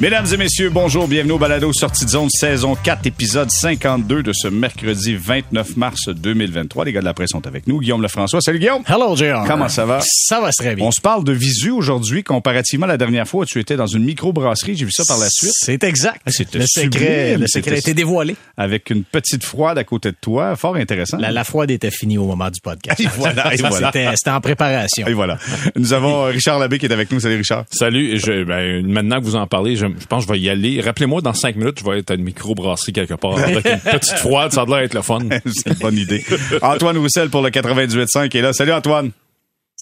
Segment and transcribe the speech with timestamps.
[0.00, 4.32] Mesdames et messieurs, bonjour, bienvenue au Balado Sortie de zone, saison 4, épisode 52 de
[4.32, 6.84] ce mercredi 29 mars 2023.
[6.84, 7.80] Les gars de la presse sont avec nous.
[7.80, 8.40] Guillaume Lefrançois.
[8.40, 8.84] Salut Guillaume.
[8.86, 9.48] Hello, Jérôme.
[9.48, 9.98] Comment ça va?
[10.00, 10.84] Ça va très bien.
[10.84, 13.88] On se parle de visu aujourd'hui, comparativement à la dernière fois où tu étais dans
[13.88, 14.76] une microbrasserie.
[14.76, 15.50] J'ai vu ça par la suite.
[15.52, 16.20] C'est exact.
[16.28, 18.36] C'était le secret, le secret a été dévoilé.
[18.56, 20.54] Avec une petite froide à côté de toi.
[20.54, 21.16] Fort intéressant.
[21.18, 23.00] La, la froide était finie au moment du podcast.
[23.00, 23.90] Et voilà, et Ça, voilà.
[24.14, 25.08] C'était en préparation.
[25.08, 25.38] Et voilà.
[25.74, 27.18] Nous avons Richard Labbé qui est avec nous.
[27.18, 27.64] Salut Richard.
[27.72, 30.48] Salut, je, ben, maintenant que vous en parlez, je, je pense que je vais y
[30.50, 30.80] aller.
[30.80, 34.18] Rappelez-moi, dans cinq minutes, je vais être à une microbrasserie quelque part avec une petite
[34.18, 35.20] froide, ça l'air être le fun.
[35.46, 36.24] C'est une bonne idée.
[36.62, 38.52] Antoine Roussel pour le 98.5 est là.
[38.52, 39.12] Salut Antoine.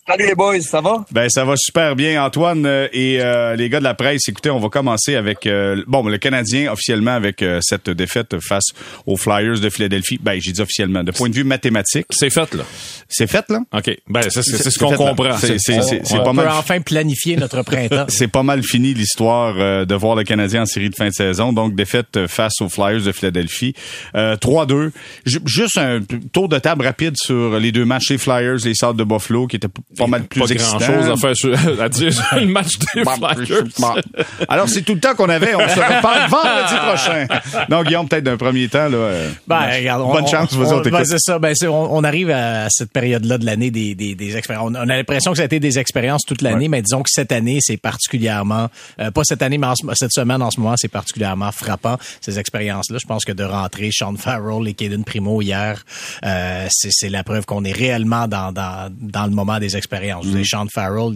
[0.09, 1.05] Salut les boys, ça va?
[1.11, 4.29] Ben ça va super bien Antoine euh, et euh, les gars de la presse.
[4.29, 8.67] Écoutez, on va commencer avec euh, bon le Canadien officiellement avec euh, cette défaite face
[9.05, 10.21] aux Flyers de Philadelphie.
[10.23, 12.63] Ben j'ai dit officiellement de point de vue mathématique, C'est fait, là.
[13.09, 13.63] c'est fait là?
[13.75, 13.97] OK.
[14.09, 15.37] Ben, ça, c'est ce qu'on comprend.
[15.39, 16.49] C'est- c'est- c'est- c'est on pas peut mal.
[16.51, 18.07] enfin planifier notre printemps.
[18.09, 21.13] C'est pas mal fini l'histoire euh, de voir le Canadien en série de fin de
[21.15, 21.53] saison.
[21.53, 23.75] Donc, défaite euh, face aux Flyers de Philadelphie.
[24.15, 24.93] Euh, 3-2.
[25.25, 26.01] Ju- Juste un
[26.33, 29.57] tour de table rapide sur les deux matchs, les Flyers, les Sables de Buffalo, qui
[29.57, 29.67] étaient
[29.97, 33.03] pas mal plus Pas grand chose à faire sur- à dire sur le match des
[33.03, 33.65] Flyers.
[34.49, 35.55] Alors, c'est tout le temps qu'on avait.
[35.55, 37.27] On se reparle vendredi prochain.
[37.69, 38.89] Donc, Guillaume, peut-être d'un premier temps.
[38.89, 40.99] Là, euh, Ben, regarde, on- bonne chance, on, vas-y, on on- t'écoute.
[40.99, 41.39] ben, c'est ça.
[41.39, 44.71] Ben, c'est- on, on arrive à cette période-là de l'année des, des, des expériences.
[44.71, 47.11] On, on a l'impression que ça a été des expériences toute l'année, mais disons que
[47.11, 48.69] cette année, c'est particulièrement,
[49.01, 52.39] euh, pas cette année, mais en cette semaine en ce moment, c'est particulièrement frappant, ces
[52.39, 52.99] expériences-là.
[53.01, 55.83] Je pense que de rentrer Sean Farrell et Caden Primo hier,
[56.25, 59.86] euh, c'est c'est la preuve qu'on est réellement dans, dans, dans le moment des expériences.
[59.93, 60.21] Mm.
[60.23, 61.15] Vous savez, Sean Farrell,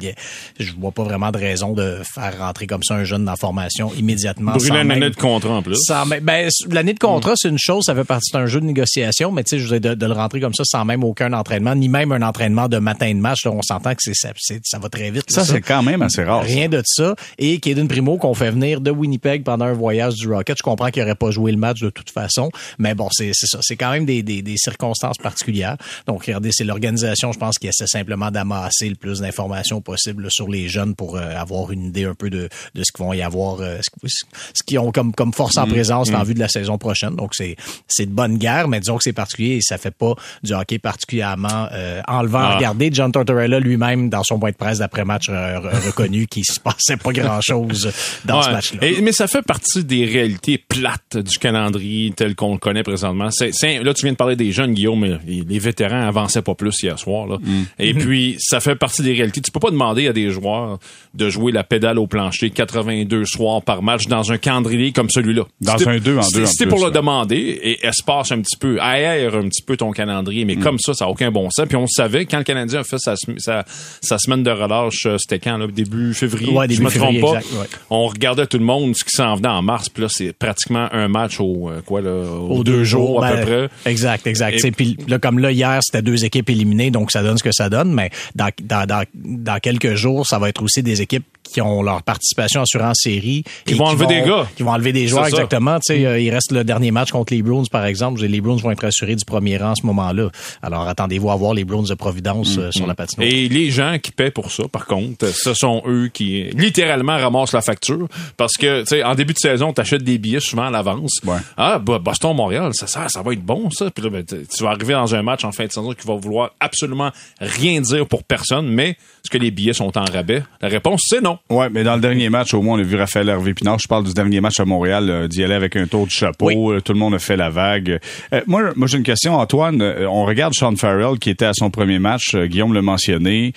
[0.59, 3.37] je vois pas vraiment de raison de faire rentrer comme ça un jeune dans la
[3.37, 4.53] formation immédiatement.
[4.53, 5.77] Brûler une même- année de contrat en plus.
[5.77, 9.33] sans ben, l'année de contrat, c'est une chose, ça fait partie d'un jeu de négociation,
[9.33, 11.89] mais tu sais, je de, de le rentrer comme ça sans même aucun entraînement, ni
[11.89, 14.31] même un entraînement de matin de match, là, on s'entend que c'est, ça,
[14.65, 15.31] ça va très vite.
[15.31, 16.43] là, ça, c'est quand même assez rare.
[16.43, 16.49] ça.
[16.53, 17.15] Rien de ça.
[17.39, 20.91] Et Kaden Primo, qu'on fait venir de Winnipeg pendant un voyage du Rocket, je comprends
[20.91, 23.59] qu'il aurait pas joué le match de toute façon, mais bon, c'est, c'est ça.
[23.63, 25.77] C'est quand même des, des, des circonstances particulières.
[26.07, 28.31] Donc, regardez, c'est l'organisation, je pense, qui essaie simplement
[28.61, 32.15] d'amasser le plus d'informations possible là, sur les jeunes pour euh, avoir une idée un
[32.15, 35.57] peu de, de ce qu'ils vont y avoir, euh, ce, qu'ils ont comme, comme force
[35.57, 37.17] en présence en vue de la saison prochaine.
[37.17, 37.57] Donc, c'est,
[37.89, 40.79] c'est de bonne guerre, mais disons que c'est particulier et ça fait pas du hockey
[40.79, 42.57] particulièrement euh, enlevant à Ah.
[42.57, 42.91] regarder.
[42.93, 45.29] John Tortorella lui-même, dans son point de presse d'après-match,
[45.87, 47.91] reconnu qu'il se passait pas grand-chose
[48.25, 48.87] dans ce match-là.
[48.87, 53.31] Et- mais ça fait partie des réalités plates du calendrier tel qu'on le connaît présentement.
[53.31, 56.43] C'est, c'est- là, tu viens de parler des jeunes, Guillaume, mais les, les vétérans avançaient
[56.43, 57.27] pas plus hier soir.
[57.27, 57.39] Là.
[57.41, 57.63] Mm.
[57.79, 59.41] Et puis, ça fait partie des réalités.
[59.41, 60.79] Tu peux pas demander à des joueurs
[61.15, 65.43] de jouer la pédale au plancher 82 soirs par match dans un calendrier comme celui-là.
[65.61, 67.37] Dans Si un deux en si deux, t'es- en Si t'es plus, pour le demander
[67.63, 70.49] et espace un petit peu, aère un petit peu ton calendrier, Mm.
[70.49, 71.67] mais comme ça, ça n'a aucun bon sens.
[71.67, 73.65] Puis on savait, quand le Canadien a fait sa, sem- sa,
[74.01, 76.53] sa semaine de relâche, euh, c'était quand, là, début février?
[76.53, 77.29] Ouais, je début me trompe février, pas.
[77.39, 77.67] exact, ouais.
[77.91, 80.89] On regardait tout le monde ce qui s'en venait en mars, puis là, c'est pratiquement
[80.93, 83.91] un match au, euh, quoi, là, aux, aux deux jours, à ben, peu près.
[83.91, 84.71] Exact, exact.
[84.77, 87.69] Puis là, comme là, hier, c'était deux équipes éliminées, donc ça donne ce que ça
[87.69, 88.11] donne, mais
[88.41, 92.63] dans, dans, dans, quelques jours, ça va être aussi des équipes qui ont leur participation
[92.63, 93.45] assurée en série.
[93.65, 94.47] Qui vont enlever des gars.
[94.57, 95.79] Qui vont enlever des joueurs, exactement.
[95.81, 98.21] Tu sais, euh, il reste le dernier match contre les Bruins, par exemple.
[98.21, 100.29] Les Bruins vont être assurés du premier rang à ce moment-là.
[100.63, 103.29] Alors, attendez-vous à voir les Bruins de Providence euh, sur la patinoire.
[103.29, 107.53] Et les gens qui paient pour ça, par contre, ce sont eux qui littéralement ramassent
[107.53, 110.71] la facture parce que, tu sais, en début de saison, t'achètes des billets souvent à
[110.71, 111.21] l'avance.
[111.25, 111.39] Ouais.
[111.57, 113.91] Ah, bah, Boston-Montréal, ça, ça, ça va être bon, ça.
[113.91, 116.15] Puis là, ben, tu vas arriver dans un match en fin de saison qui va
[116.15, 117.11] vouloir absolument
[117.41, 120.43] rien dire pour personne, mais est-ce que les billets sont en rabais?
[120.61, 121.39] La réponse, c'est non.
[121.49, 123.79] Ouais, mais dans le dernier match, au moins, on a vu Raphaël Hervé Pinard.
[123.81, 126.47] Je parle du dernier match à Montréal, euh, d'y aller avec un tour de chapeau.
[126.47, 126.55] Oui.
[126.57, 127.99] Euh, Tout le monde a fait la vague.
[128.33, 129.83] Euh, moi, moi j'ai une question, Antoine.
[129.83, 132.37] On regarde Sean Farrell qui était à son premier match.
[132.37, 133.53] Guillaume l'a mentionné.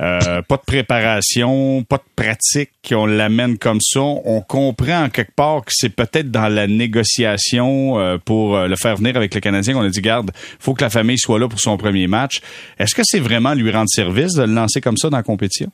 [0.00, 2.70] Euh, pas de préparation, pas de pratique.
[2.92, 4.00] On l'amène comme ça.
[4.00, 8.96] On comprend en quelque part que c'est peut-être dans la négociation euh, pour le faire
[8.96, 11.60] venir avec le Canadien qu'on a dit, garde, faut que la famille soit là pour
[11.60, 12.40] son premier match.
[12.78, 15.70] Est-ce que c'est vraiment lui rendre service de le lancer comme ça dans la compétition?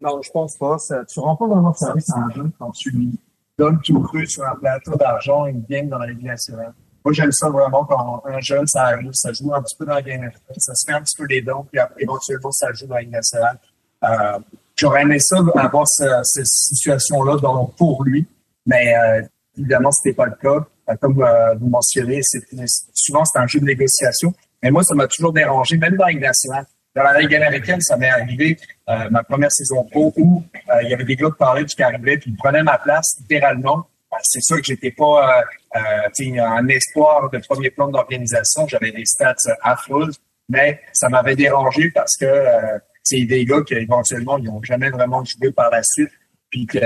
[0.00, 0.78] Non, je pense pas.
[0.78, 3.18] Ça, tu rends pas vraiment service à un jeune quand tu lui
[3.58, 6.74] donnes tout cru sur un plateau d'argent une game dans la Ligue nationale.
[7.04, 9.94] moi, j'aime ça vraiment quand un jeune, ça arrive, ça joue un petit peu dans
[9.94, 12.86] la game, ça se fait un petit peu les dons, puis après, éventuellement, ça joue
[12.86, 13.58] dans la Ligue nationale.
[14.02, 14.38] Euh,
[14.76, 17.36] J'aurais aimé ça, avoir ce, cette situation-là
[17.76, 18.26] pour lui,
[18.66, 19.22] mais euh,
[19.56, 20.66] évidemment, c'était pas le cas.
[20.90, 22.20] Euh, comme euh, vous mentionnez,
[22.92, 24.34] souvent, c'est un jeu de négociation.
[24.62, 26.66] Mais moi, ça m'a toujours dérangé, même dans la Ligue nationale.
[26.94, 28.56] Dans la Ligue américaine, ça m'est arrivé
[28.88, 30.44] euh, ma première saison pro où
[30.82, 33.88] il y avait des gars qui parlaient qui arrivaient puis ils prenaient ma place littéralement.
[34.22, 35.42] C'est sûr que j'étais pas
[35.74, 38.68] euh, en espoir de premier plan d'organisation.
[38.68, 42.26] J'avais des stats affreuses, mais ça m'avait dérangé parce que
[43.02, 46.12] c'est des gars qui éventuellement ils n'ont jamais vraiment joué par la suite
[46.48, 46.78] puis que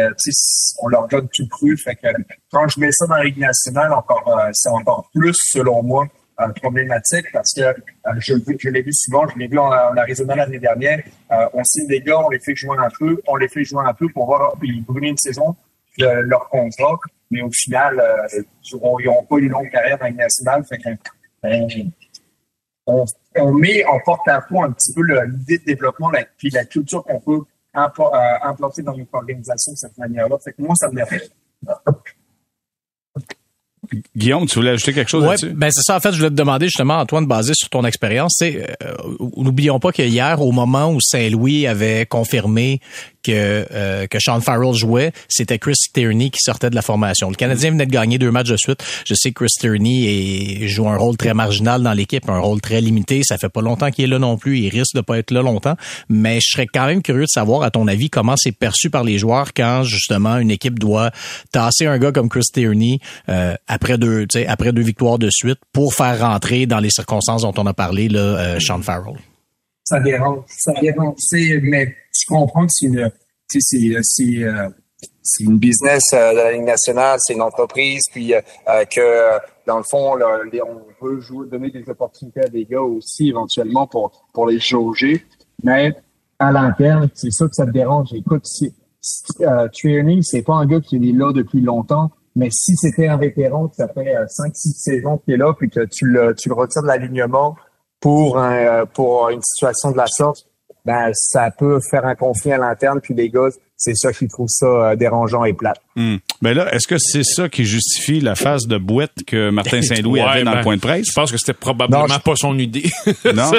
[0.80, 1.76] on leur donne tout cru.
[1.76, 2.06] Fait que
[2.50, 6.17] quand je mets ça dans la Ligue nationale, encore c'est encore plus selon moi euh,
[6.54, 7.72] problématique parce que euh,
[8.18, 11.02] je, je l'ai vu souvent, je l'ai vu en, Arizona l'année dernière.
[11.32, 13.82] Euh, on signe des gars, on les fait jouer un peu, on les fait jouer
[13.84, 15.56] un peu pour voir puis brûler une saison
[16.00, 16.96] leur contrat,
[17.28, 18.00] mais au final,
[18.32, 20.64] ils n'ont pas une longue carrière dans la nationale.
[20.64, 20.90] Fait que,
[21.42, 21.68] ben,
[22.86, 27.02] on, on, met en porte-à-faux un petit peu l'idée de développement la, puis la culture
[27.02, 27.40] qu'on peut
[27.74, 30.38] implanter dans notre organisation de cette manière-là.
[30.38, 31.20] Fait que moi, ça me dérange.
[34.16, 35.50] Guillaume, tu voulais ajouter quelque chose ouais, là-dessus?
[35.50, 35.96] Ben c'est ça.
[35.96, 38.64] En fait, je voulais te demander justement, Antoine, basé sur ton expérience, euh,
[39.36, 42.80] n'oublions pas que hier, au moment où Saint-Louis avait confirmé
[43.22, 47.28] que, euh, que Sean Farrell jouait, c'était Chris Tierney qui sortait de la formation.
[47.28, 48.82] Le Canadien venait de gagner deux matchs de suite.
[49.04, 52.80] Je sais que Chris Tierney joue un rôle très marginal dans l'équipe, un rôle très
[52.80, 53.22] limité.
[53.24, 54.58] Ça fait pas longtemps qu'il est là non plus.
[54.58, 55.76] Il risque de pas être là longtemps.
[56.08, 59.04] Mais je serais quand même curieux de savoir, à ton avis, comment c'est perçu par
[59.04, 61.10] les joueurs quand justement une équipe doit
[61.52, 65.94] tasser un gars comme Chris Tierney euh, après deux, après deux victoires de suite pour
[65.94, 69.14] faire rentrer dans les circonstances dont on a parlé là, euh, Sean Farrell.
[69.84, 71.14] Ça dérange, ça dérange.
[71.62, 73.10] Mais je comprends que c'est une,
[73.48, 74.68] c'est, euh,
[75.22, 78.40] c'est une business euh, de la Ligue nationale, c'est une entreprise, puis euh,
[78.90, 83.86] que dans le fond, on veut jouer, donner des opportunités à des gars aussi éventuellement
[83.86, 85.24] pour pour les jauger.
[85.62, 85.94] Mais
[86.40, 88.08] à l'interne, c'est ça que ça te dérange.
[88.12, 88.74] Écoute, si,
[89.40, 89.68] euh,
[90.22, 93.88] c'est pas un gars qui est là depuis longtemps, mais si c'était un vétéran, ça
[93.88, 97.56] fait 5-6 saisons qu'il est là, puis que tu le, tu le retires de l'alignement
[98.00, 100.47] pour un, pour une situation de la sorte,
[100.88, 104.48] ben ça peut faire un conflit à l'interne, puis les gars, c'est ça qui trouve
[104.48, 105.78] ça euh, dérangeant et plate.
[105.96, 106.16] Hmm.
[106.40, 110.20] Ben là, est-ce que c'est ça qui justifie la phase de boîte que Martin Saint-Louis
[110.20, 111.08] avait dans le ben, point de presse?
[111.08, 112.90] Je pense que c'était probablement pas son idée.
[113.34, 113.50] non,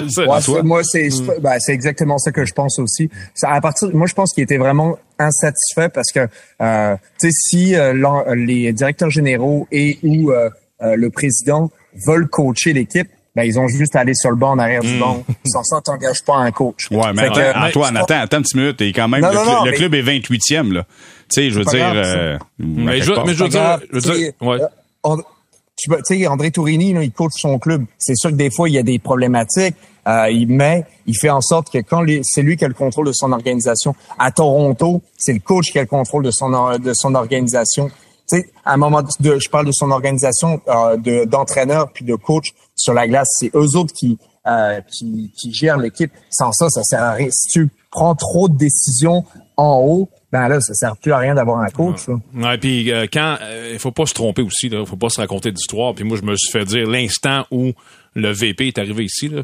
[0.63, 1.39] moi, c'est hmm.
[1.39, 3.11] ben, c'est exactement ça que je pense aussi.
[3.43, 6.27] À partir, moi, je pense qu'il était vraiment insatisfait parce que,
[6.61, 7.93] euh, tu sais, si euh,
[8.35, 10.49] les directeurs généraux et ou euh,
[10.81, 11.69] le président
[12.07, 14.95] veulent coacher l'équipe, ben, ils ont juste à aller sur le banc en arrière du
[14.95, 14.99] hmm.
[14.99, 15.23] banc.
[15.45, 16.89] Sans ça, t'engages pas un coach.
[16.91, 18.81] Ouais, mais Antoine, attends, attends une petite minute.
[18.81, 20.85] Et quand même, le, club est 28e, là.
[21.31, 21.91] Tu sais, je veux dire...
[21.93, 23.79] Euh, mais, je, mais je veux dire...
[23.91, 24.59] Je veux dire ouais.
[25.05, 25.15] Euh,
[25.77, 27.85] tu sais, André Tourini, là, il coach son club.
[27.97, 29.75] C'est sûr que des fois, il y a des problématiques.
[30.07, 33.05] Euh, il met, il fait en sorte que quand c'est lui qui a le contrôle
[33.05, 33.95] de son organisation.
[34.17, 37.91] À Toronto, c'est le coach qui a le contrôle de son de son organisation
[38.37, 42.53] sais, à un moment de, je parle de son organisation euh, d'entraîneur puis de coach
[42.75, 44.17] sur la glace, c'est eux autres qui,
[44.47, 46.11] euh, qui, qui gèrent l'équipe.
[46.29, 47.29] Sans ça, ça sert à rien.
[47.31, 49.23] Si tu prends trop de décisions
[49.57, 52.07] en haut, ben là, ça sert plus à rien d'avoir un coach.
[52.07, 55.09] Ouais, ouais puis euh, quand euh, il faut pas se tromper aussi, là, faut pas
[55.09, 55.95] se raconter d'histoire.
[55.95, 57.73] Puis moi, je me suis fait dire l'instant où
[58.13, 59.43] le VP est arrivé ici, là,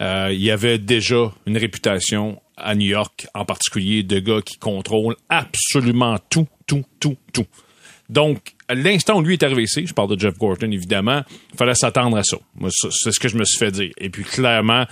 [0.00, 4.58] euh, il y avait déjà une réputation à New York, en particulier de gars qui
[4.58, 7.46] contrôlent absolument tout, tout, tout, tout.
[8.12, 11.74] Donc, l'instant où lui est arrivé ici, je parle de Jeff Gorton évidemment, il fallait
[11.74, 12.36] s'attendre à ça.
[12.54, 13.90] Moi, c'est ce que je me suis fait dire.
[13.96, 14.84] Et puis clairement,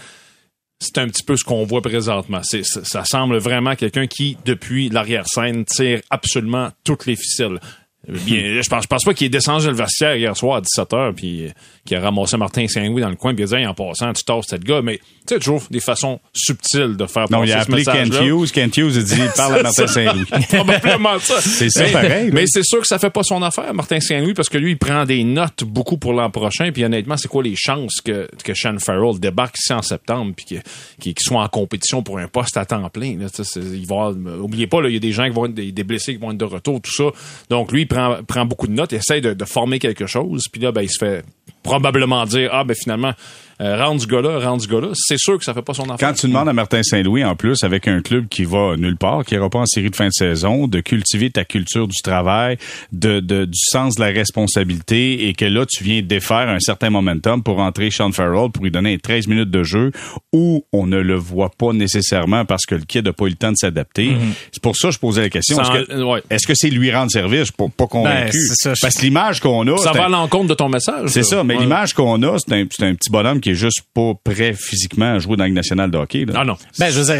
[0.81, 2.41] c'est un petit peu ce qu'on voit présentement.
[2.43, 7.61] C'est, ça semble vraiment quelqu'un qui, depuis l'arrière-scène, tire absolument toutes les ficelles.
[8.09, 11.13] Bien, je pense, je pense pas qu'il est descendu le vestiaire hier soir à 17h
[11.13, 11.49] puis euh,
[11.85, 14.25] qu'il a ramassé Martin Saint-Louis dans le coin puis il a dit en passant tu
[14.25, 14.81] tasses cette gars.
[14.81, 18.53] Mais tu sais toujours des façons subtiles de faire non il a appelé Kent Hughes.
[18.53, 20.25] Kent Hughes a dit parle à Martin Saint-Louis.
[20.49, 21.43] Probablement ça.
[21.43, 24.49] C'est ça pareil mais c'est sûr que ça fait pas son affaire Martin Saint-Louis parce
[24.49, 27.55] que lui il prend des notes beaucoup pour l'an prochain puis honnêtement c'est quoi les
[27.55, 30.59] chances que que Sean Farrell débarque ici en septembre puis
[30.99, 33.27] qu'il soit en compétition pour un poste à temps plein là,
[33.57, 34.09] il va
[34.41, 36.19] oubliez pas là il y a des gens qui vont être des, des blessés qui
[36.19, 37.05] vont être de retour tout ça.
[37.51, 40.63] Donc lui prend prend beaucoup de notes, il essaie de, de former quelque chose, puis
[40.63, 41.25] là, ben, il se fait
[41.63, 43.13] probablement dire ah ben finalement
[43.61, 45.97] euh, rendre du gars-là, rendre du gars-là, c'est sûr que ça fait pas son affaire.
[45.99, 49.23] Quand tu demandes à Martin Saint-Louis, en plus, avec un club qui va nulle part,
[49.23, 52.57] qui ira pas en série de fin de saison, de cultiver ta culture du travail,
[52.93, 56.89] de, de, du sens de la responsabilité, et que là, tu viens défaire un certain
[56.89, 59.93] momentum pour entrer Sean Farrell, pour lui donner 13 minutes de jeu,
[60.33, 63.37] où on ne le voit pas nécessairement parce que le kid n'a pas eu le
[63.37, 64.07] temps de s'adapter.
[64.07, 64.33] Mm-hmm.
[64.53, 65.59] C'est pour ça que je posais la question.
[66.31, 67.51] Est-ce que c'est lui rendre service?
[67.51, 68.39] Pas, pas convaincu.
[68.65, 69.77] Ben, parce que l'image qu'on a...
[69.77, 71.11] Ça va à l'encontre de ton message.
[71.11, 73.83] C'est ça mais l'image qu'on a, c'est un, c'est un petit bonhomme qui est juste
[73.95, 76.25] pas prêt physiquement à jouer dans la nationale de hockey.
[76.25, 76.35] Là.
[76.37, 76.57] Ah non.
[76.79, 77.17] Ben, je veux dire,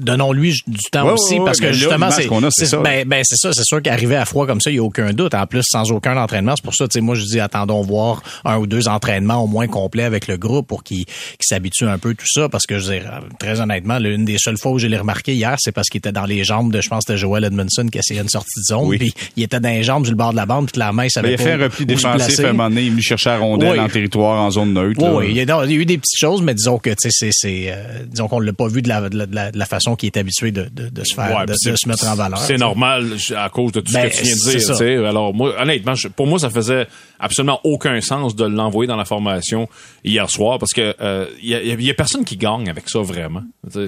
[0.00, 2.78] donnons-lui du temps Ouais, aussi, ouais, parce que justement, c'est qu'on a, c'est ça.
[2.78, 5.12] Ben, ben, c'est ça, c'est sûr qu'arriver à froid comme ça, il n'y a aucun
[5.12, 5.34] doute.
[5.34, 8.22] En plus, sans aucun entraînement, c'est pour ça, tu sais, moi, je dis, attendons voir
[8.44, 11.98] un ou deux entraînements au moins complets avec le groupe pour qu'il qu'il s'habitue un
[11.98, 14.78] peu tout ça, parce que je veux dire, très honnêtement, l'une des seules fois où
[14.78, 17.18] je l'ai remarqué hier, c'est parce qu'il était dans les jambes de, je pense, c'était
[17.18, 18.98] Joel Edmondson qui essayait une sortie de zone, Oui.
[18.98, 21.06] puis il était dans les jambes sur le bord de la bande, puis clairement, il
[21.06, 22.44] Ben, savait il a pas fait un où- repli où se défensif placer.
[22.44, 23.02] à un moment donné, il
[23.42, 23.80] rondelle Oui.
[23.80, 25.00] en territoire, en zone neutre.
[25.02, 26.90] Oui, il y, a, non, il y a eu des petites choses, mais disons que
[26.90, 29.58] tu sais, c'est, c'est, euh, disons qu'on l'a pas vu de la, de la, de
[29.58, 32.14] la- façon qu'il est habitué de, de, de se faire, Ouais, de, se mettre en
[32.14, 32.38] valeur.
[32.38, 33.06] C'est normal
[33.36, 34.60] à cause de tout Ben, ce que tu viens de dire.
[34.60, 34.72] ça.
[34.74, 34.96] tu sais.
[34.96, 36.86] Alors moi, honnêtement, je- pour moi, ça faisait
[37.18, 39.68] absolument aucun sens de l'envoyer dans la formation
[40.04, 42.88] hier soir parce que euh, il y, a, il y a personne qui gagne avec
[42.88, 43.42] ça vraiment.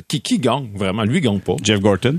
[0.08, 1.02] Qui, qui gagne vraiment?
[1.04, 1.54] Lui il gagne pas.
[1.62, 2.18] Jeff Gorton?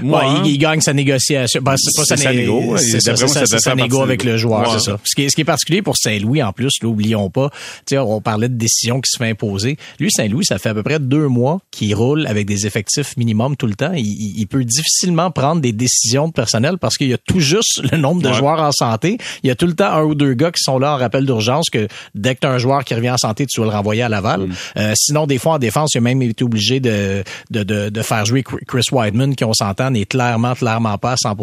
[0.00, 1.60] Moi, Ouais, hein, il, il gagne sa négociation.
[1.62, 2.76] Ben, c'est pas sa, né- négo.
[2.78, 4.78] C'est ça, ça, négo avec le joueur, Ouais.
[4.78, 4.98] c'est ça.
[5.04, 7.50] Ce qui, est, ce qui est particulier pour Saint-Louis, en plus, là, oublions pas,
[7.92, 9.76] on parlait de décision qui se fait imposer.
[9.98, 13.56] Lui, Saint-Louis, ça fait à peu près deux mois qu'il roule avec des effectifs minimum
[13.56, 13.92] tout le temps.
[13.92, 17.40] Il, il- il peut difficilement prendre des décisions de personnel parce qu'il y a tout
[17.40, 18.34] juste le nombre de Ouais.
[18.34, 19.18] joueurs en santé.
[19.42, 21.26] Il y a tout le temps un ou deux gars qui sont là en rappel
[21.26, 23.72] d'urgence que dès que tu as un joueur qui revient en santé, tu dois le
[23.72, 24.40] renvoyer à Laval.
[24.46, 24.52] Mm.
[24.78, 28.02] Euh, sinon, des fois, en défense, il a même été obligé de, de, de, de
[28.02, 31.34] faire jouer Chris Weidman, qui, on s'entend, n'est clairement, clairement pas à 100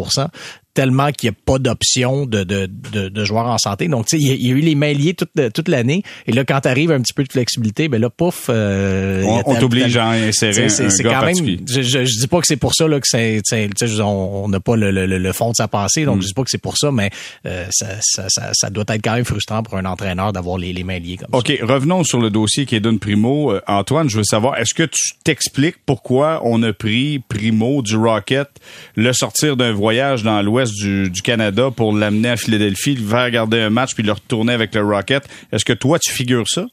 [0.80, 3.86] tellement qu'il n'y a pas d'option de, de, de, de joueurs en santé.
[3.88, 6.02] Donc, tu sais, il y a- eu les mains liées toute, toute l'année.
[6.26, 8.46] Et là, quand t'arrives un petit peu de flexibilité, ben là, pouf.
[8.48, 11.58] euh, On, t'oblige à insérer c'est- un, un gars quand même.
[11.68, 14.00] Je, je, je dis pas que c'est pour ça là que c'est, c'est- tu sais,
[14.00, 16.06] on n'a pas le, le, le- fond de sa pensée, Mm.
[16.06, 17.10] donc je dis pas que c'est pour ça, mais
[17.46, 20.72] euh, ça, ça, ça, ça doit être quand même frustrant pour un entraîneur d'avoir les,
[20.72, 21.36] les mains liées comme ça.
[21.38, 23.52] OK, revenons sur le dossier qui est d'une Primo.
[23.52, 27.96] Euh, Antoine, je veux savoir, est-ce que tu t'expliques pourquoi on a pris Primo du
[27.96, 28.48] Rocket,
[28.96, 33.60] le sortir d'un voyage dans l'ouest du, Canada pour l'amener à Philadelphie, le faire regarder
[33.60, 35.28] un match puis le retourner avec le Rocket?
[35.52, 36.66] Est-ce que toi, tu figures ça?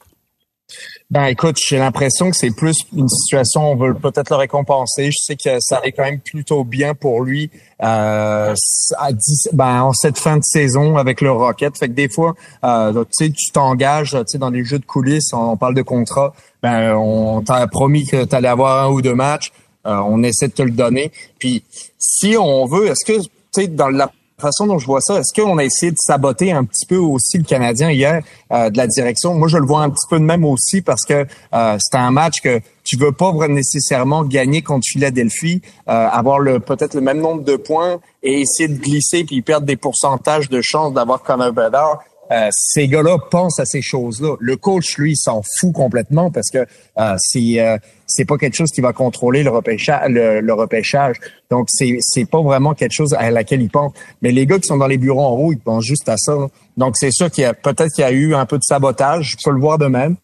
[1.10, 5.12] Ben écoute, j'ai l'impression que c'est plus une situation, on veut peut-être le récompenser.
[5.12, 7.50] Je sais que ça allait quand même plutôt bien pour lui
[7.82, 8.54] euh,
[8.98, 11.78] à 10, ben, en cette fin de saison avec le Rocket.
[11.78, 12.36] Fait que des fois,
[12.66, 17.66] euh, tu t'engages dans les jeux de coulisses, on, parle de contrat, ben on t'a
[17.68, 19.54] promis que tu allais avoir un ou deux matchs.
[19.86, 21.14] Euh, on essaie de te le donner.
[21.40, 21.64] Puis
[21.98, 23.26] si on veut, est-ce que
[23.70, 26.86] dans la façon dont je vois ça, est-ce qu'on a essayé de saboter un petit
[26.86, 29.34] peu aussi le Canadien hier euh, de la direction?
[29.34, 32.12] Moi, je le vois un petit peu de même aussi parce que euh, c'était un
[32.12, 37.20] match que tu veux pas nécessairement gagner contre Philadelphie, euh, avoir le peut-être le même
[37.20, 41.52] nombre de points et essayer de glisser puis perdre des pourcentages de chances d'avoir Connor
[41.52, 42.04] Bedard.
[42.32, 44.36] Euh, ces gars-là pensent à ces choses-là.
[44.40, 46.66] Le coach, lui, s'en fout complètement parce que
[47.00, 47.78] euh, c'est euh,
[48.08, 50.10] c'est pas quelque chose qui va contrôler le repêchage.
[50.10, 51.18] Le, le repêchage.
[51.52, 53.92] Donc c'est c'est pas vraiment quelque chose à laquelle il pense.
[54.22, 56.34] Mais les gars qui sont dans les bureaux en haut, ils pensent juste à ça.
[56.34, 56.48] là.
[56.78, 59.36] Donc c'est sûr qu'il y a peut-être qu'il y a eu un peu de sabotage.
[59.38, 60.16] Je peux le voir de même.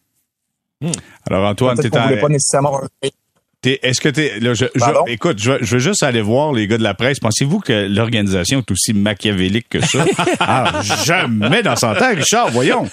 [1.30, 2.80] Alors, Antoine, voulait pas nécessairement.
[3.64, 6.52] T'es- Est-ce que t'es là, je, je- écoute, je, veux- je veux juste aller voir
[6.52, 7.18] les gars de la presse.
[7.18, 10.04] Pensez-vous que l'organisation est aussi machiavélique que ça?
[10.40, 12.50] Ah, Jamais dans son temps, Richard.
[12.50, 12.86] Voyons.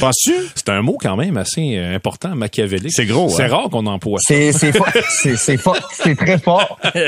[0.00, 0.34] Penses-tu?
[0.54, 2.92] C'est un mot quand même assez euh, important, machiavélique.
[2.92, 3.48] C'est gros, C'est hein?
[3.56, 4.34] rare qu'on emploie ça.
[4.34, 4.86] C'est c'est fort.
[5.08, 5.78] C'est c'est fort.
[5.92, 6.78] C'est très fort.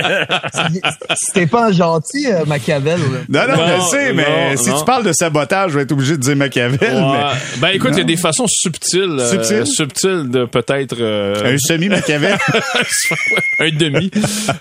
[1.15, 2.99] C'était pas gentil, euh, Machiavel.
[3.29, 3.47] là.
[3.47, 4.23] Non, non, je sais, mais
[4.53, 4.79] non, si non.
[4.79, 6.79] tu parles de sabotage, je vais être obligé de dire Machiavel.
[6.81, 7.19] Ouais.
[7.59, 9.67] Ben écoute, il y a des façons subtiles, euh, Subtiles?
[9.67, 12.39] subtiles de peut-être euh, un semi-Machiavel?
[13.59, 14.11] un demi,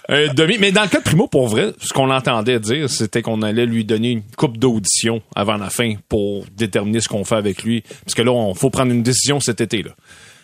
[0.08, 0.58] un demi.
[0.60, 3.65] Mais dans le cas de Primo, pour vrai, ce qu'on entendait dire, c'était qu'on allait
[3.65, 7.84] lui donner une coupe d'audition avant la fin pour déterminer ce qu'on fait avec lui,
[8.03, 9.91] parce que là, on faut prendre une décision cet été là.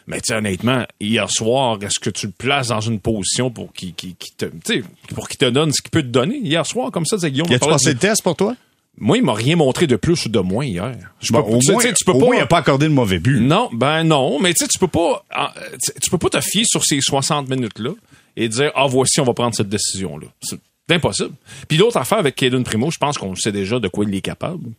[0.07, 3.73] Mais tu sais, honnêtement, hier soir, est-ce que tu le places dans une position pour
[3.73, 4.45] qu'il te,
[5.15, 6.37] pour qu'il te donne ce qu'il peut te donner?
[6.37, 7.49] Hier soir comme ça, c'est Guillaume.
[7.49, 8.55] Y a-tu passé le test pour toi?
[8.97, 10.95] Moi, il m'a rien montré de plus ou de moins hier.
[11.19, 12.25] Je Bon, peux- au tu moins, tu peux au pas.
[12.25, 13.41] moins, il a pas accordé le mauvais but.
[13.41, 15.53] Non, ben non, mais tu peux pas, ah,
[16.01, 17.91] tu peux pas te fier sur ces 60 minutes-là
[18.37, 20.27] et dire, ah, voici, on va prendre cette décision-là.
[20.41, 20.59] C'est
[20.89, 21.33] impossible.
[21.67, 24.21] Puis l'autre affaire avec Caden Primo, je pense qu'on sait déjà de quoi il est
[24.21, 24.69] capable.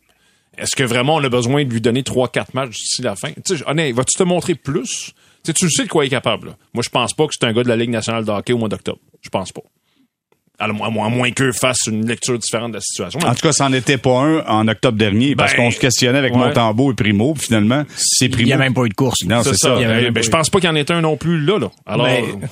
[0.57, 3.31] Est-ce que vraiment on a besoin de lui donner 3-4 matchs d'ici la fin?
[3.45, 5.11] Tu sais, honnête, vas-tu te montrer plus?
[5.43, 6.47] Tu sais, tu sais de quoi il est capable.
[6.47, 6.57] là.
[6.73, 8.57] Moi, je pense pas que c'est un gars de la Ligue nationale de hockey au
[8.57, 8.97] mois d'octobre.
[9.21, 9.61] Je pense pas.
[10.59, 13.19] À moins, moins- qu'eux fassent une lecture différente de la situation.
[13.19, 16.17] En tout cas, c'en était pas un en octobre dernier parce Ben, qu'on se questionnait
[16.17, 16.39] avec ouais.
[16.39, 17.33] Montembeau et Primo.
[17.35, 18.41] puis Finalement, c'est Primo.
[18.43, 19.23] Il n'y a même pas eu de course.
[19.25, 19.75] Non, c'est ça.
[19.79, 21.59] Y ben, je pense pas qu'il y en ait un non plus là.
[21.59, 21.69] là.
[21.85, 22.07] Alors,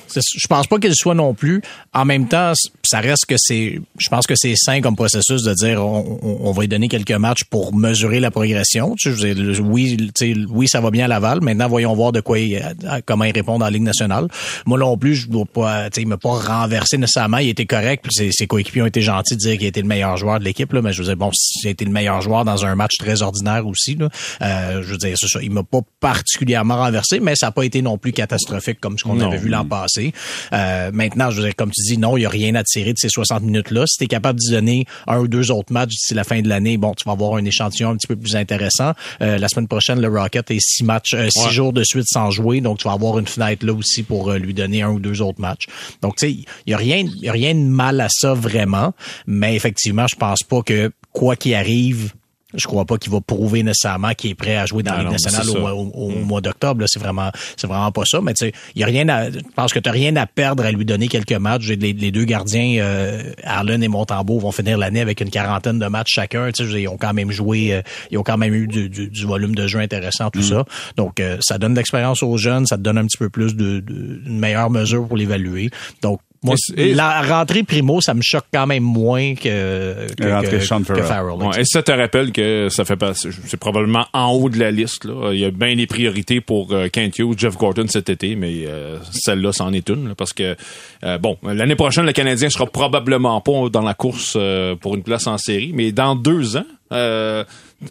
[0.06, 1.62] c'est- je pense pas qu'il soit non plus.
[1.92, 2.52] En même temps,
[2.84, 3.80] ça reste que c'est.
[3.98, 6.86] Je pense que c'est sain comme processus de dire on, on- on va lui donner
[6.88, 8.94] quelques matchs pour mesurer la progression.
[8.96, 11.40] Tu sais, oui, tu sais, oui, ça va bien à Laval.
[11.40, 12.62] Maintenant, voyons voir de quoi il,
[13.04, 14.28] comment il répond dans la Ligue nationale.
[14.64, 15.90] Moi non plus, je dois pas.
[15.90, 17.38] Tu sais, il m'a pas renversé nécessairement.
[17.38, 17.95] Il était correct.
[17.96, 18.02] Correct.
[18.02, 20.44] Puis ses, ses coéquipiers ont été gentils de dire qu'il été le meilleur joueur de
[20.44, 21.30] l'équipe, là, mais je veux dire, bon,
[21.62, 23.94] il a été le meilleur joueur dans un match très ordinaire aussi.
[23.96, 24.08] Là.
[24.42, 25.38] Euh, je veux dire, ça.
[25.42, 29.04] Il m'a pas particulièrement renversé, mais ça n'a pas été non plus catastrophique comme ce
[29.04, 30.12] qu'on avait vu l'an passé.
[30.52, 32.92] Euh, maintenant, je veux dire, comme tu dis, non, il n'y a rien à tirer
[32.92, 33.84] de ces 60 minutes-là.
[33.86, 36.48] Si tu es capable d'y donner un ou deux autres matchs d'ici la fin de
[36.48, 38.92] l'année, bon, tu vas avoir un échantillon un petit peu plus intéressant.
[39.20, 42.30] Euh, la semaine prochaine, le Rocket est six matchs, euh, six jours de suite sans
[42.30, 45.22] jouer, donc tu vas avoir une fenêtre là aussi pour lui donner un ou deux
[45.22, 45.66] autres matchs.
[46.02, 48.92] Donc, tu sais, il y a rien, y a rien de mal à ça vraiment,
[49.26, 52.12] mais effectivement, je pense pas que quoi qu'il arrive,
[52.54, 55.10] je crois pas qu'il va prouver nécessairement qu'il est prêt à jouer dans la Ligue
[55.12, 56.20] nationale au, Mm.
[56.22, 56.80] mois d'octobre.
[56.80, 56.86] là.
[56.88, 58.20] C'est vraiment, c'est vraiment pas ça.
[58.22, 60.64] Mais tu sais, il y a rien à, je pense que t'as rien à perdre
[60.64, 61.66] à lui donner quelques matchs.
[61.68, 65.86] Les, les deux gardiens, euh, Arlen et Montembeau, vont finir l'année avec une quarantaine de
[65.86, 66.50] matchs chacun.
[66.52, 69.08] Tu sais, ils ont quand même joué, euh, ils ont quand même eu du, du-
[69.08, 70.30] du volume de jeu intéressant, Mm.
[70.30, 70.64] tout ça.
[70.96, 73.54] Donc, euh, ça donne de l'expérience aux jeunes, ça te donne un petit peu plus
[73.56, 75.68] de, de une meilleure mesure pour l'évaluer.
[76.00, 80.22] Donc, moi, Et- et- la rentrée primo, ça me choque quand même moins que, que,
[80.24, 81.04] La rentrée que- Sean que Farrell.
[81.04, 81.42] Farrell.
[81.48, 84.70] Ouais, et ça te rappelle que ça fait pas, c'est probablement en haut de la
[84.70, 85.04] liste.
[85.04, 85.32] Là.
[85.32, 88.64] Il y a bien des priorités pour euh, Kent Hughes, Jeff Gordon cet été, mais
[88.66, 90.08] euh, celle-là, c'en est une.
[90.08, 90.56] là, parce que,
[91.04, 95.02] euh, bon, l'année prochaine, le Canadien sera probablement pas dans la course euh, pour une
[95.02, 97.44] place en série, mais dans deux ans, euh,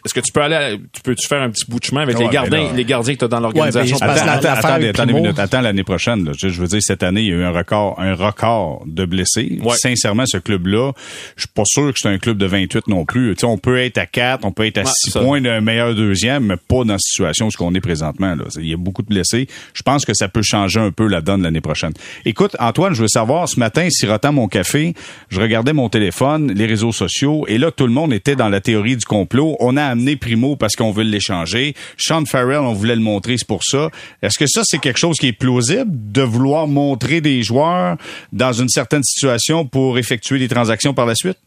[0.03, 2.17] est-ce que tu peux aller, à- tu peux-tu faire un petit bout de chemin avec
[2.17, 3.97] Ouais, les gardiens, mais là- les gardiens que tu as dans l'organisation?
[3.97, 5.39] Ouais, Attends, attends, l'affaire attendez, avec attendez une Primo- minute.
[5.39, 6.25] Attends l'année prochaine.
[6.25, 6.31] là.
[6.37, 9.05] Je, je veux dire, cette année, il y a eu un record, un record de
[9.05, 9.59] blessés.
[9.63, 9.75] Ouais.
[9.77, 10.91] Sincèrement, ce club-là,
[11.35, 13.35] je suis pas sûr que c'est un club de 28 non plus.
[13.35, 15.19] Tu sais, on peut être à 4, on peut être à Ouais, 6 ça.
[15.21, 18.33] points d'un meilleur deuxième, mais pas dans la situation où ce qu'on est présentement.
[18.35, 18.43] Là.
[18.57, 19.47] Il y a beaucoup de blessés.
[19.73, 21.93] Je pense que ça peut changer un peu la donne l'année prochaine.
[22.25, 24.93] Écoute, Antoine, je veux savoir, ce matin, sirotant mon café,
[25.29, 28.61] je regardais mon téléphone, les réseaux sociaux, et là, tout le monde était dans la
[28.61, 29.55] théorie du complot.
[29.59, 31.75] On a amené Primo parce qu'on veut l'échanger.
[31.97, 33.89] Sean Farrell, on voulait le montrer, c'est pour ça.
[34.21, 37.97] Est-ce que ça, c'est quelque chose qui est plausible de vouloir montrer des joueurs
[38.31, 41.37] dans une certaine situation pour effectuer des transactions par la suite?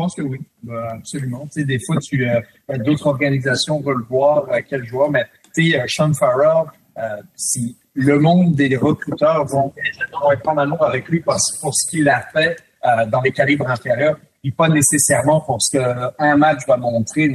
[0.00, 1.46] Je pense que oui, Ben, absolument.
[1.54, 6.70] Des fois, euh, d'autres organisations veulent voir euh, quel joueur, mais tu euh, Sean Farrell,
[7.36, 9.72] si le monde des recruteurs vont,
[10.32, 12.56] être en amour avec lui parce, pour ce qu'il a fait
[13.08, 17.28] dans les calibres inférieurs, et pas nécessairement pour ce qu'un match va montrer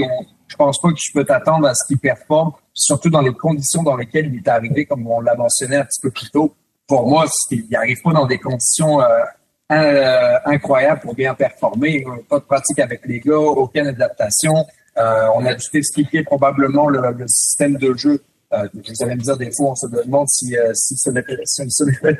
[0.00, 3.32] on- je pense pas que tu peux t'attendre à ce qu'il performe, surtout dans les
[3.32, 6.54] conditions dans lesquelles il est arrivé, comme on l'a mentionné un petit peu plus tôt.
[6.86, 9.06] Pour moi, il n'arrive pas dans des conditions euh,
[9.72, 12.04] euh, incroyables pour bien performer.
[12.06, 14.54] Euh, Pas de pratique avec les gars, aucune adaptation.
[14.98, 18.22] Euh, on a dû t'expliquer probablement le, le système de jeu.
[18.54, 21.36] Euh, vous allez me dire des fois, on se demande si, euh, si ça l'était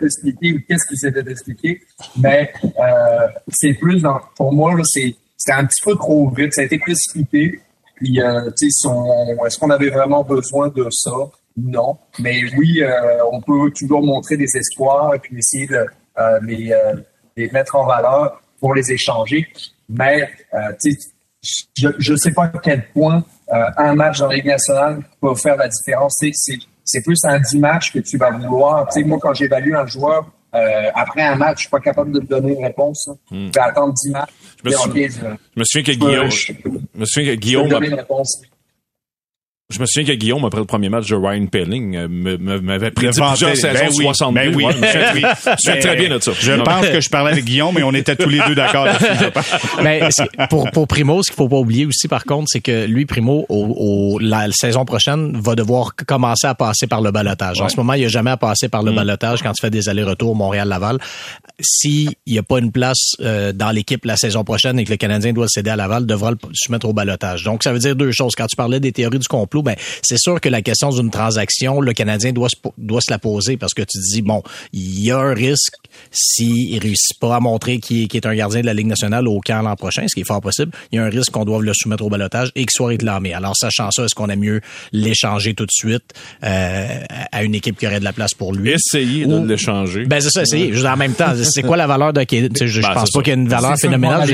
[0.02, 1.80] expliqué ou qu'est-ce qui s'était expliqué.
[2.18, 6.54] Mais euh, c'est plus dans, pour moi, c'est c'était un petit peu trop vite.
[6.54, 7.60] Ça a été précipité.
[7.96, 8.88] Puis, euh, tu sais,
[9.46, 11.10] est-ce qu'on avait vraiment besoin de ça?
[11.56, 11.98] Non.
[12.18, 15.86] Mais oui, euh, on peut toujours montrer des espoirs et puis essayer de
[16.18, 16.96] euh, les, euh,
[17.36, 19.46] les mettre en valeur pour les échanger.
[19.88, 20.28] Mais,
[20.80, 20.98] tu sais,
[21.76, 25.56] je ne sais pas à quel point un match dans la Ligue nationale peut faire
[25.56, 26.16] la différence.
[26.20, 28.86] C'est- C'est c'est plus un 10 matchs que tu vas vouloir.
[28.88, 32.12] Tu sais, moi, quand j'évalue un joueur, euh, après un match, je suis pas capable
[32.12, 33.06] de te donner une réponse.
[33.08, 33.14] là.
[33.30, 34.28] Je vais attendre 10 matchs.
[34.62, 35.20] Je me souviens- OK, je-
[35.54, 38.42] Je me souviens que Guillaume, je- je me souviens que Guillaume, te donner une réponse.
[39.72, 42.06] Je me souviens que Guillaume, après le premier match de Ryan Pelling, euh,
[42.60, 44.34] m'avait prédit plusieurs saisons Ben oui, 62.
[44.40, 44.64] ben oui.
[44.66, 44.86] Ouais, je me
[45.56, 46.32] souviens- très bien de ça.
[46.38, 48.86] Je pense que je parlais avec Guillaume et on était tous les deux d'accord.
[49.82, 52.84] Mais c'est- pour, pour Primo, ce qu'il faut pas oublier aussi, par contre, c'est que
[52.84, 57.60] lui, Primo, au, au- la, saison prochaine, va devoir commencer à passer par le balotage.
[57.62, 59.88] En ce moment, il a jamais à passer par le balotage quand tu fais des
[59.88, 60.98] allers-retours Montréal-Laval.
[61.60, 64.96] S'il n'y a pas une place euh, dans l'équipe la saison prochaine et que le
[64.96, 67.44] Canadien doit le céder à Laval, devra le soumettre au balotage.
[67.44, 68.34] Donc, ça veut dire deux choses.
[68.36, 71.80] Quand tu parlais des théories du complot, ben, c'est sûr que la question d'une transaction,
[71.80, 75.04] le Canadien doit se, doit se la poser parce que tu te dis, bon, il
[75.04, 75.74] y a un risque
[76.10, 79.28] s'il réussit pas à montrer qu'il est, qu'il est un gardien de la Ligue nationale
[79.28, 81.44] au camp l'an prochain, ce qui est fort possible, il y a un risque qu'on
[81.44, 83.32] doive le soumettre au balotage et qu'il soit réclamé.
[83.34, 84.60] Alors, sachant ça, est-ce qu'on a mieux
[84.92, 86.04] l'échanger tout de suite
[86.42, 86.86] euh,
[87.32, 88.70] à une équipe qui aurait de la place pour lui?
[88.70, 90.04] Essayer de l'échanger.
[90.06, 90.72] Ben c'est ça, essayer.
[90.72, 92.52] Juste en même temps, c'est quoi la valeur de Caden?
[92.52, 94.28] Tu sais, Je, je Ben, pense pas qu'il y ait une valeur phénoménale.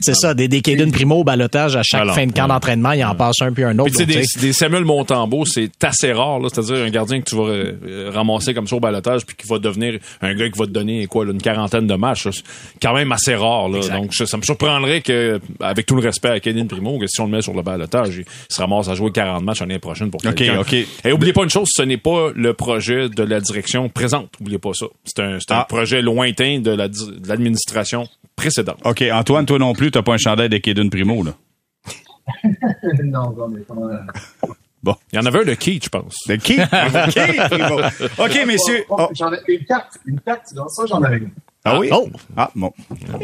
[0.00, 2.48] C'est ça, des, des Caden Primo au balotage à chaque Alors, fin de camp ouais.
[2.48, 3.94] d'entraînement, il en passe un puis un autre.
[3.96, 6.40] Puis, donc, des, des Samuel Montembeau, c'est assez rare.
[6.44, 9.58] C'est-à-dire un gardien que tu vas euh, ramasser comme ça au balotage puis qui va
[9.58, 12.28] devenir un gars qui va te donner, quoi, là, une quarantaine de matchs.
[12.30, 12.42] C'est
[12.80, 13.80] quand même assez rare, là.
[13.88, 17.20] Donc, je- ça me surprendrait que, avec tout le respect à Kevin Primo, que si
[17.20, 20.10] on le met sur le balotage, il se ramasse à jouer 40 matchs l'année prochaine
[20.10, 20.60] pour OK, quelqu'un.
[20.60, 20.72] OK.
[20.72, 24.30] Et oubliez pas une chose, ce n'est pas le projet de la direction présente.
[24.40, 24.86] Oubliez pas ça.
[25.04, 25.66] C'est un, Ah.
[25.68, 26.88] projet lointain de la
[27.28, 28.78] l'administration précédente.
[28.84, 31.32] OK, Antoine, toi non plus, t'as pas un chandail de Kaden Primo, là.
[33.04, 36.16] non, non, mais comment, euh, Il y en avait un de Keith, je pense.
[36.26, 36.58] De qui?
[38.18, 38.84] OK, messieurs.
[38.88, 41.30] Oh, J'en ai une carte, une carte, dans ça, j'en avais une.
[41.66, 41.88] Ah oui?
[41.90, 42.10] Oh!
[42.36, 42.70] Ah, bon.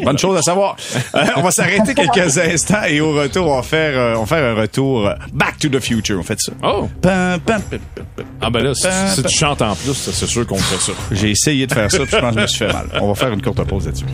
[0.03, 0.75] Bonne chose à savoir.
[1.13, 4.25] Euh, on va s'arrêter quelques instants et au retour, on va faire, euh, on va
[4.25, 6.17] faire un retour euh, Back to the Future.
[6.19, 6.51] On fait ça.
[6.63, 6.89] Oh!
[7.03, 8.25] Pam, pam, pam, pam, pam.
[8.41, 10.97] Ah ben là, si, si tu chantes en plus, c'est sûr qu'on fait ça.
[11.11, 12.87] J'ai essayé de faire ça, puis je pense que je me suis fait mal.
[12.99, 14.05] On va faire une courte pause là-dessus.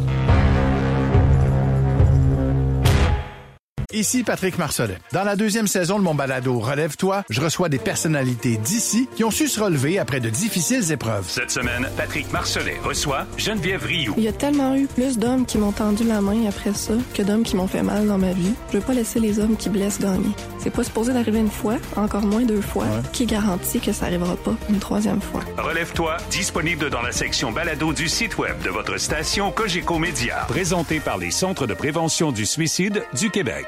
[3.93, 4.97] Ici Patrick Marcelet.
[5.13, 9.31] Dans la deuxième saison de mon balado Relève-toi, je reçois des personnalités d'ici qui ont
[9.31, 11.23] su se relever après de difficiles épreuves.
[11.29, 14.13] Cette semaine, Patrick Marcelet reçoit Geneviève Rioux.
[14.17, 17.23] Il y a tellement eu plus d'hommes qui m'ont tendu la main après ça que
[17.23, 18.51] d'hommes qui m'ont fait mal dans ma vie.
[18.73, 20.35] Je veux pas laisser les hommes qui blessent gagner.
[20.67, 22.83] C'est pas supposé d'arriver une fois, encore moins deux fois.
[23.13, 25.39] Qui garantit que ça arrivera pas une troisième fois?
[25.57, 30.43] Relève-toi, disponible dans la section balado du site web de votre station Cogeco Média.
[30.49, 33.65] Présenté par les Centres de prévention du suicide du Québec.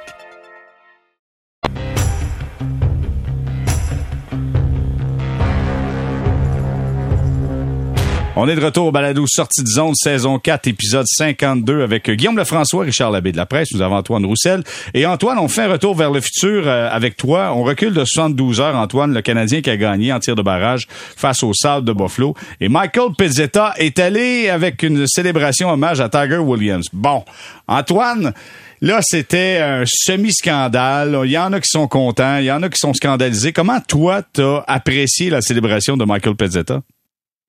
[8.41, 12.37] On est de retour au balado Sortie de zone, saison 4, épisode 52 avec Guillaume
[12.37, 13.67] Lefrançois, Richard Labbé de la presse.
[13.73, 14.63] Nous avons Antoine Roussel.
[14.93, 17.51] Et Antoine, on fait un retour vers le futur euh, avec toi.
[17.53, 20.87] On recule de 72 heures, Antoine, le Canadien qui a gagné en tir de barrage
[20.89, 22.33] face au Sables de Buffalo.
[22.61, 26.85] Et Michael Pizzetta est allé avec une célébration hommage à Tiger Williams.
[26.93, 27.25] Bon,
[27.67, 28.33] Antoine,
[28.81, 31.19] Là, c'était un semi-scandale.
[31.25, 33.51] Il y en a qui sont contents, il y en a qui sont scandalisés.
[33.51, 36.79] Comment toi, t'as apprécié la célébration de Michael Pizzetta?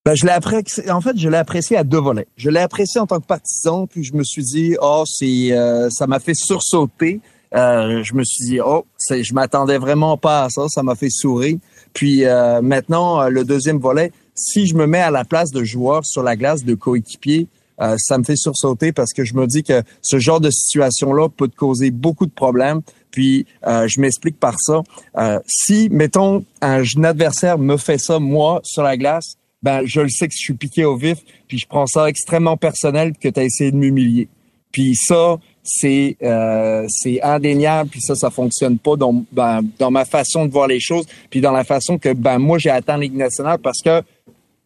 [0.07, 2.27] Ben, je l'ai apprécié, en fait, je l'ai apprécié à deux volets.
[2.39, 5.91] Je l'ai apprécié en tant que partisan, puis je me suis dit, oh, c'est, euh,
[5.91, 7.21] ça m'a fait sursauter.
[7.55, 10.95] Euh, je me suis dit, oh, c'est, je m'attendais vraiment pas à ça, ça m'a
[10.95, 11.59] fait sourire.
[11.93, 16.07] Puis euh, maintenant, le deuxième volet, si je me mets à la place de joueur
[16.07, 17.49] sur la glace, de coéquipier,
[17.81, 21.29] euh, ça me fait sursauter parce que je me dis que ce genre de situation-là
[21.29, 22.81] peut te causer beaucoup de problèmes.
[23.11, 24.83] Puis euh, je m'explique par ça.
[25.19, 30.09] Euh, si, mettons, un adversaire me fait ça, moi, sur la glace, ben je le
[30.09, 31.19] sais que je suis piqué au vif,
[31.49, 34.29] puis je prends ça extrêmement personnel que tu as essayé de m'humilier.
[34.73, 40.05] Puis ça, c'est euh, c'est indéniable, puis ça, ça fonctionne pas dans, ben, dans ma
[40.05, 43.17] façon de voir les choses, puis dans la façon que ben moi j'ai atteint Ligue
[43.17, 44.03] nationale parce que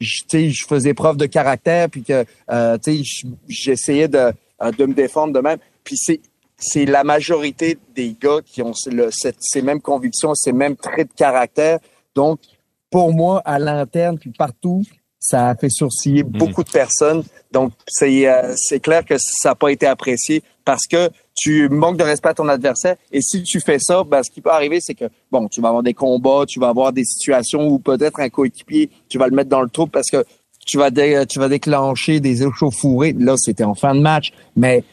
[0.01, 2.79] je, je faisais preuve de caractère, puis que euh,
[3.49, 4.33] j'essayais de,
[4.79, 5.59] de me défendre de même.
[5.83, 6.21] Puis c'est
[6.57, 11.15] c'est la majorité des gars qui ont le, ces mêmes convictions, ces mêmes traits de
[11.15, 11.79] caractère.
[12.15, 12.39] Donc,
[12.95, 14.85] pour moi, à l'interne, puis partout,
[15.19, 16.31] ça a fait sourciller Mhm.
[16.31, 17.25] beaucoup de personnes.
[17.51, 21.97] Donc, c'est euh, c'est clair que ça n'a pas été apprécié parce que tu manques
[21.97, 22.95] de respect à ton adversaire.
[23.11, 25.69] Et si tu fais ça, ben, ce qui peut arriver, c'est que, bon, tu vas
[25.71, 29.35] avoir des combats, tu vas avoir des situations où peut-être un coéquipier, tu vas le
[29.35, 30.25] mettre dans le trou parce que
[30.65, 33.13] tu vas, dé- tu vas déclencher des échauffourées.
[33.19, 34.85] Là, c'était en fin de match, mais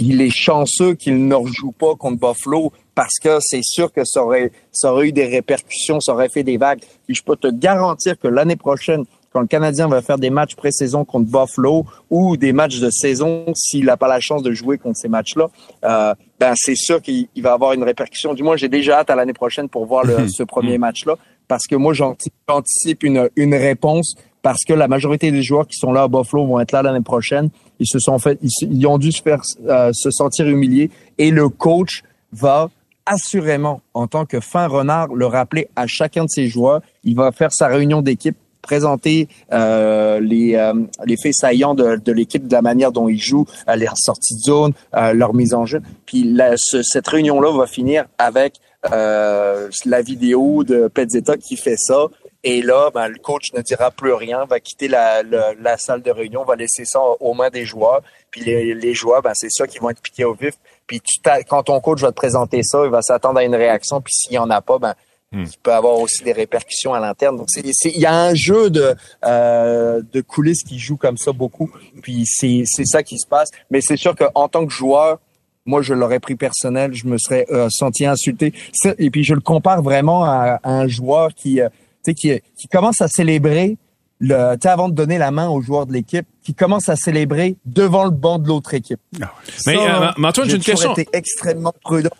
[0.00, 4.22] il est chanceux qu'il ne rejoue pas contre Buffalo parce que c'est sûr que ça
[4.24, 6.80] aurait, ça aurait eu des répercussions, ça aurait fait des vagues.
[7.06, 10.54] Puis je peux te garantir que l'année prochaine, quand le Canadien va faire des matchs
[10.54, 14.78] pré-saison contre Buffalo ou des matchs de saison, s'il n'a pas la chance de jouer
[14.78, 15.48] contre ces matchs-là,
[15.84, 18.32] euh, ben c'est sûr qu'il il va avoir une répercussion.
[18.34, 21.16] Du moins, j'ai déjà hâte à l'année prochaine pour voir le- ce premier match-là
[21.48, 25.76] parce que moi, j'anti- j'anticipe une, une réponse parce que la majorité des joueurs qui
[25.78, 27.48] sont là à Buffalo vont être là l'année prochaine.
[27.80, 31.32] Ils se sont fait, ils, ils ont dû se faire euh, se sentir humiliés et
[31.32, 32.02] le coach
[32.32, 32.70] va
[33.06, 36.80] assurément, en tant que fin renard, le rappeler à chacun de ses joueurs.
[37.04, 40.72] Il va faire sa réunion d'équipe, présenter euh, les, euh,
[41.04, 44.34] les faits saillants de, de l'équipe, de la manière dont ils jouent, euh, les sorties
[44.36, 45.80] de zone, euh, leur mise en jeu.
[46.06, 48.54] Puis la- ce- cette réunion-là va finir avec
[48.92, 52.06] euh, la vidéo de Pezzetta qui fait ça.
[52.46, 56.02] Et là, ben, le coach ne dira plus rien, va quitter la, la, la salle
[56.02, 58.02] de réunion, va laisser ça aux mains des joueurs.
[58.30, 60.54] Puis les, les joueurs, ben, c'est ça qui vont être piqués au vif.
[60.86, 64.00] Puis tu quand ton coach va te présenter ça, il va s'attendre à une réaction.
[64.00, 64.94] Puis s'il n'y en a pas, ben,
[65.34, 67.36] il peut avoir aussi des répercussions à l'interne.
[67.36, 68.94] Donc, il y a un jeu de,
[69.24, 71.70] euh, de coulisses qui joue comme ça beaucoup.
[72.02, 73.50] Puis c'est, c'est ça qui se passe.
[73.70, 75.18] Mais c'est sûr qu'en tant que joueur,
[75.66, 78.52] moi, je l'aurais pris personnel, je me serais euh, senti insulté.
[78.98, 81.68] Et puis, je le compare vraiment à, à un joueur qui, euh,
[82.04, 83.76] tu sais, qui, qui commence à célébrer,
[84.20, 88.04] le, avant de donner la main aux joueurs de l'équipe, qui commence à célébrer devant
[88.04, 89.00] le banc de l'autre équipe.
[89.22, 89.32] Ah
[89.66, 90.90] Mais, Ça, euh, mais Antoine, j'ai une question.
[90.90, 92.10] Euh, été extrêmement prudent.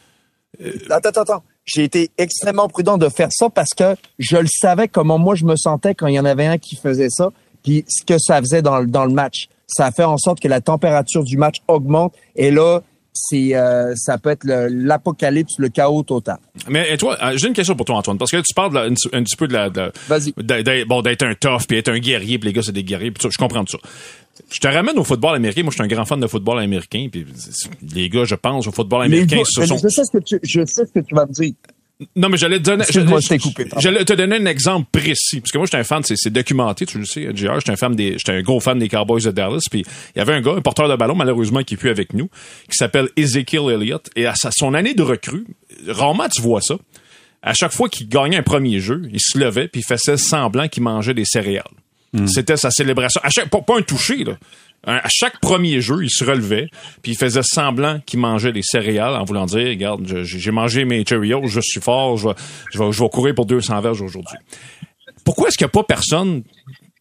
[0.91, 1.43] Attends, attends, attends.
[1.65, 5.45] J'ai été extrêmement prudent de faire ça parce que je le savais comment moi je
[5.45, 7.31] me sentais quand il y en avait un qui faisait ça,
[7.63, 9.49] puis ce que ça faisait dans, le- dans le match.
[9.67, 12.83] Ça fait en sorte que la température du match augmente et là,
[13.15, 16.37] c'est euh, ça peut être l'apocalypse, le chaos total.
[16.69, 18.71] Mais et toi, euh, j'ai une question pour toi, Antoine, parce que là, tu parles
[18.71, 19.71] de la- un, petit- un petit peu de la.
[19.71, 23.11] de- bon, d'être un tough, puis être un guerrier, puis les gars, c'est des guerriers,
[23.13, 23.89] puis ça, je comprends tout ça.
[24.51, 25.63] Je te ramène au football américain.
[25.63, 27.25] Moi, je suis un grand fan de football américain, puis
[27.95, 29.77] les gars, je pense au football américain, gars, ce sont.
[29.77, 31.53] je sais ce que tu je sais ce que tu vas me dire.
[32.17, 33.81] Non, mais j'allais te donner, je t'ai coupé, pardon.
[33.81, 35.41] j'allais te donner un exemple précis.
[35.41, 37.55] Parce que moi, j'étais un fan, c'est, documenté, tu le sais, JR.
[37.61, 39.65] J'étais un fan des, j'étais un gros fan des Cowboys de Dallas.
[39.71, 42.13] Puis il y avait un gars, un porteur de ballon, malheureusement, qui est plus avec
[42.13, 42.29] nous,
[42.69, 44.11] qui s'appelle Ezekiel Elliott.
[44.17, 45.47] Et à sa, son année de recrue,
[45.87, 46.77] rarement tu vois ça.
[47.43, 50.67] À chaque fois qu'il gagnait un premier jeu, il se levait puis il faisait semblant
[50.67, 51.65] qu'il mangeait des céréales.
[52.27, 53.21] C'était sa célébration.
[53.25, 54.39] À chaque, pas, pas un toucher, là.
[54.87, 56.69] À chaque premier jeu, il se relevait,
[57.03, 61.05] puis il faisait semblant qu'il mangeait des céréales en voulant dire, regarde, j'ai mangé mes
[61.07, 62.35] Cheerios, je suis fort, je vais,
[62.73, 64.37] je vais, je vais courir pour 200 verges aujourd'hui.
[65.25, 66.43] Pourquoi est-ce qu'il n'y a pas personne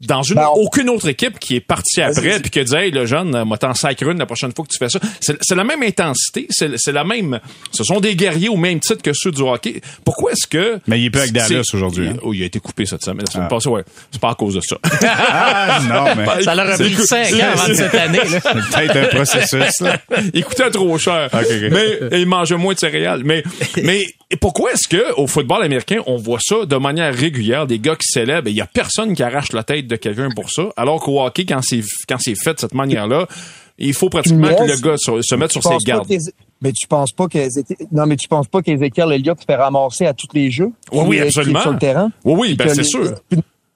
[0.01, 2.91] dans une, Ben, aucune autre équipe qui est partie après puis qui a dit, hey,
[2.91, 4.99] le jeune, euh, moi, t'en sacres une la prochaine fois que tu fais ça.
[5.19, 7.39] C'est c'est la même intensité, c'est c'est la même,
[7.71, 9.81] ce sont des guerriers au même titre que ceux du hockey.
[10.03, 10.79] Pourquoi est-ce que...
[10.87, 12.17] Mais il est plus avec Dallas aujourd'hui, hein?
[12.21, 13.25] Oh, il a été coupé cette semaine.
[13.25, 13.83] La semaine passée, ouais.
[14.11, 14.77] C'est pas à cause de ça.
[15.03, 18.17] Ah, non, mais Ça leur a pris 5 ans avant de cette année.
[18.17, 18.39] Là.
[18.41, 19.97] c'est peut-être un processus, là.
[20.33, 21.29] il coûtait trop cher.
[21.33, 21.71] Ok, ok.
[21.71, 23.23] Mais il mangeait moins de céréales.
[23.23, 23.43] Mais,
[23.81, 24.05] mais
[24.37, 28.07] pourquoi est-ce que au football américain, on voit ça de manière régulière, des gars qui
[28.07, 31.01] célèbrent et il y a personne qui arrache la tête de quelqu'un pour ça, alors
[31.01, 33.27] qu'au hockey, quand c'est quand c'est fait de cette manière-là,
[33.77, 36.07] il faut pratiquement que le gars se, se mette sur ses gardes.
[36.61, 40.05] Mais tu penses pas qu'Ezekiel, non, mais tu penses pas qu'Ezekiel Elliott se fait ramasser
[40.05, 40.71] à tous les jeux?
[40.93, 41.59] Oui, oui, est absolument.
[41.61, 42.11] Sur le terrain?
[42.23, 43.15] Oui, oui, ben que c'est sûr.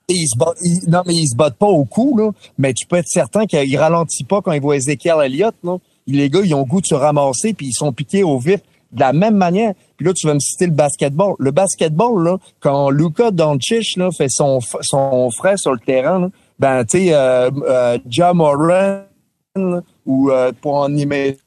[0.10, 2.32] Il se bat, il- non, mais il se bat pas au cou, là.
[2.58, 5.78] Mais tu peux être certain qu'il ralentit pas quand il voit Ezekiel Elliott, là.
[6.08, 8.62] Les gars, ils ont le goût de se ramasser, puis ils sont piqués au vif
[8.94, 9.74] de la même manière.
[9.98, 11.34] Puis là, tu vas me citer le basketball.
[11.40, 16.30] Le basketball, là, quand Luka Doncic, là, fait son, son frère sur le terrain, là,
[16.60, 19.04] ben, tu sais, euh, euh, Ja Moran,
[19.56, 21.38] là, ou euh, pour en aimer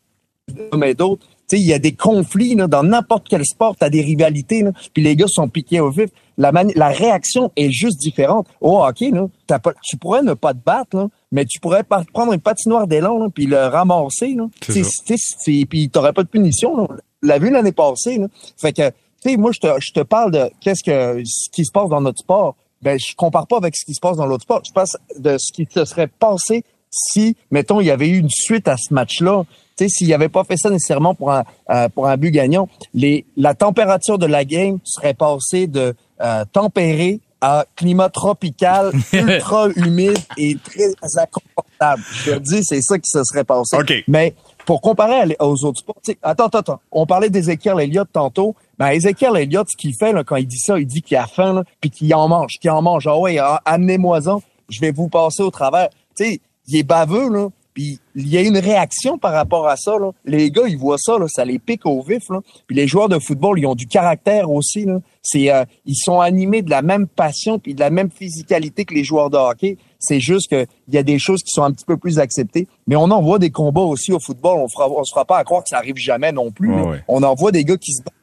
[0.97, 1.27] d'autres.
[1.49, 4.03] Tu sais, il y a des conflits là, dans n'importe quel sport, tu as des
[4.03, 6.11] rivalités, là, puis les gars sont piqués au vif.
[6.39, 8.47] La, la réaction est juste différente.
[8.61, 11.83] Au hockey, là, t'as pas, tu pourrais ne pas te battre, là, mais tu pourrais
[11.83, 14.35] pas prendre une patinoire d'élan là, puis le ramasser.
[14.35, 14.49] Là.
[14.61, 16.89] Tu tu Puis t'aurais pas de punition.
[17.23, 18.19] L'a vu l'année passée.
[18.19, 18.27] Là.
[18.57, 21.65] Fait que, tu sais, moi, je te, je te parle de qu'est-ce que ce qui
[21.65, 22.57] se passe dans notre sport.
[22.83, 24.63] Ben, je compare pas avec ce qui se passe dans l'autre sport.
[24.67, 28.31] Je passe de ce qui se serait passé si, mettons, il y avait eu une
[28.31, 29.45] suite à ce match-là.
[29.77, 32.31] Tu sais, s'il n'y avait pas fait ça nécessairement pour un, euh, pour un but
[32.31, 38.93] gagnant, les, la température de la game serait passée de euh, tempéré à climat tropical,
[39.13, 42.03] ultra humide et très inconfortable.
[42.13, 43.77] Je te dis, c'est ça qui se serait passé.
[43.79, 43.93] OK.
[44.09, 44.35] Mais
[44.71, 46.81] pour comparer aux autres sports, attends, attends, attends.
[46.93, 48.55] On parlait d'Ezekiel Elliott tantôt.
[48.79, 51.65] Ben, Ezekiel Elliott, ce qu'il fait quand il dit ça, il dit qu'il a faim,
[51.81, 53.09] puis qu'il en mange, qu'il en mange.
[53.09, 55.89] Ah ouais, ah, amenez-moi-en, je vais vous passer au travers.
[56.17, 59.77] Tu sais, il est baveux, là, puis il y a une réaction par rapport à
[59.77, 59.93] ça.
[60.25, 62.29] Les gars, ils voient ça, ça les pique au vif.
[62.69, 64.87] Puis les joueurs de football, ils ont du caractère aussi.
[64.89, 69.03] Euh, ils sont animés de la même passion puis de la même physicalité que les
[69.03, 69.79] joueurs de hockey.
[70.01, 72.67] C'est juste qu'il y a des choses qui sont un petit peu plus acceptées.
[72.87, 74.59] Mais on en voit des combats aussi au football.
[74.59, 76.71] On fera, on se fera pas à croire que ça arrive jamais non plus.
[76.71, 76.89] Ouais, là.
[76.89, 77.05] ouais.
[77.07, 78.15] On en voit des gars qui se battent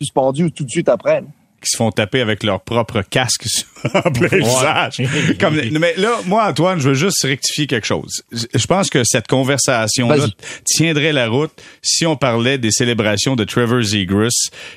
[0.00, 1.20] suspendus tout de suite après.
[1.20, 1.26] là.
[1.62, 5.02] Qui se font taper avec leur propre casque sur- en plein visage.
[5.40, 8.22] Comme, mais là, moi, Antoine, je veux juste rectifier quelque chose.
[8.32, 10.26] Je pense que cette conversation-là
[10.64, 11.50] tiendrait la route
[11.82, 14.28] si on parlait des célébrations de Trevor Zegras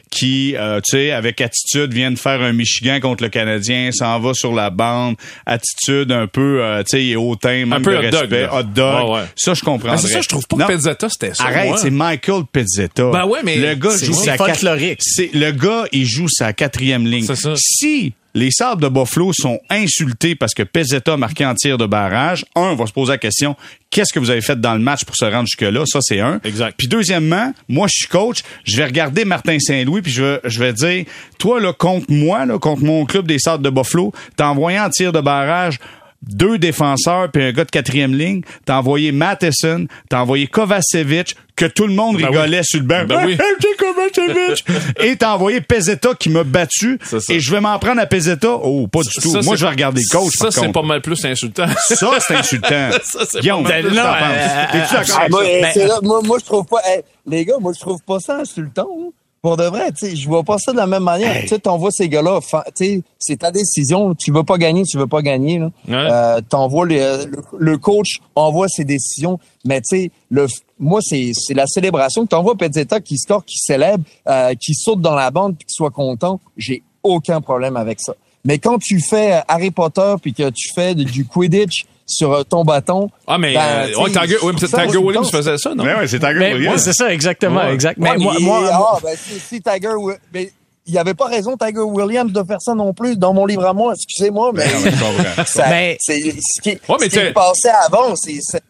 [0.09, 4.19] qui, euh, tu sais, avec attitude, vient de faire un Michigan contre le Canadien, s'en
[4.19, 5.15] va sur la bande,
[5.45, 8.47] attitude un peu, euh, tu sais, il est hautain, manque peu de hot dog, respect,
[8.51, 9.09] hot dog.
[9.09, 9.25] Ouais, ouais.
[9.35, 9.97] Ça, je comprendrais.
[9.97, 10.67] Ben, c'est ça, je trouve pas Non.
[10.67, 11.43] que Pezzetta, c'était ça.
[11.45, 13.09] Arrête, c'est Michael Pizzetta.
[13.11, 17.25] Ben ouais, mais le gars c'est- joue sa le gars, il joue sa quatrième ligne.
[17.25, 17.53] Ça.
[17.55, 21.85] Si les Sables de Buffalo sont insultés parce que Pizzetta a marqué en tir de
[21.85, 23.55] barrage, un, on va se poser la question,
[23.91, 25.83] qu'est-ce que vous avez fait dans le match pour se rendre jusque-là?
[25.85, 26.41] Ça, c'est un.
[26.43, 26.73] Exact.
[26.75, 30.59] Puis deuxièmement, moi, je suis coach, je vais regarder Martin Saint-Louis, puis je vais, je
[30.59, 31.05] vais dire,
[31.37, 34.89] toi, là, contre moi, là, contre mon club des Sables de Buffalo, t'as envoyé en
[34.89, 35.79] tir de barrage
[36.27, 41.65] deux défenseurs puis un gars de quatrième ligne, t'as envoyé Matheson, t'as envoyé Kovacevic, que
[41.65, 42.65] tout le monde Ben rigolait oui.
[42.65, 43.05] sur le banc.
[43.05, 43.37] Ben oui.
[45.03, 46.99] Et t'as envoyé Pezzetta qui m'a battu.
[47.29, 48.49] Et je vais m'en prendre à Pezzetta.
[48.63, 49.29] Oh, pas du tout.
[49.31, 50.33] Ça, Moi, je vais regarder le coach.
[50.35, 51.67] Ça, c'est pas mal plus insultant.
[51.87, 52.89] Ça, c'est insultant.
[53.03, 54.65] Ça, c'est Guillaume, Ah, euh,
[55.29, 56.79] Ben, c'est là, moi, moi, je trouve pas.
[56.85, 58.87] hey, les gars, moi, je trouve pas ça insultant.
[58.99, 59.09] hein.
[59.43, 61.41] Pour de vrai, tu sais, je vois pas ça de la même manière.
[61.41, 64.15] Tu sais, t'envoies ces gars-là, fa- tu sais, c'est ta décision.
[64.15, 65.59] Tu veux pas gagner, tu veux pas gagner.
[65.59, 65.65] Là.
[65.89, 65.93] Ouais.
[65.95, 70.47] Euh, t'envoies les- le, le coach envoie ses décisions, mais tu sais, le,
[70.79, 72.25] moi, c'est, c'est la célébration.
[72.25, 75.91] T'envoies Pezzetta qui score, qui célèbre, euh, qui saute dans la bande, puis qui soit
[75.91, 76.39] content.
[76.55, 78.15] J'ai aucun problème avec ça.
[78.45, 82.43] Mais quand tu fais euh, Harry Potter, puis que tu fais du Quidditch sur euh,
[82.43, 85.73] ton bâton, Ah, mais, Ben, euh, ouais, Tiger, ouais, mais ça, Tiger Williams faisait ça,
[85.73, 85.83] non?
[85.85, 86.75] Ouais, ouais, c'est Tiger Mais, Williams.
[86.75, 87.73] ouais, c'est ça, exactement, Ouais.
[87.73, 87.97] exact.
[87.97, 89.93] Mais Ouais, moi, mais- moi, moi- ah, ben, si, si Tiger,
[90.31, 90.47] ben,
[90.85, 93.73] il avait pas raison, Tiger Williams, de faire ça non plus dans mon livre à
[93.73, 93.93] moi.
[93.95, 94.81] Excusez-moi, mais, Non,
[95.17, 98.61] mais ça, Mais- c'est ce qui, Ouais, mais ce qui est passé avant, c'est, c'est-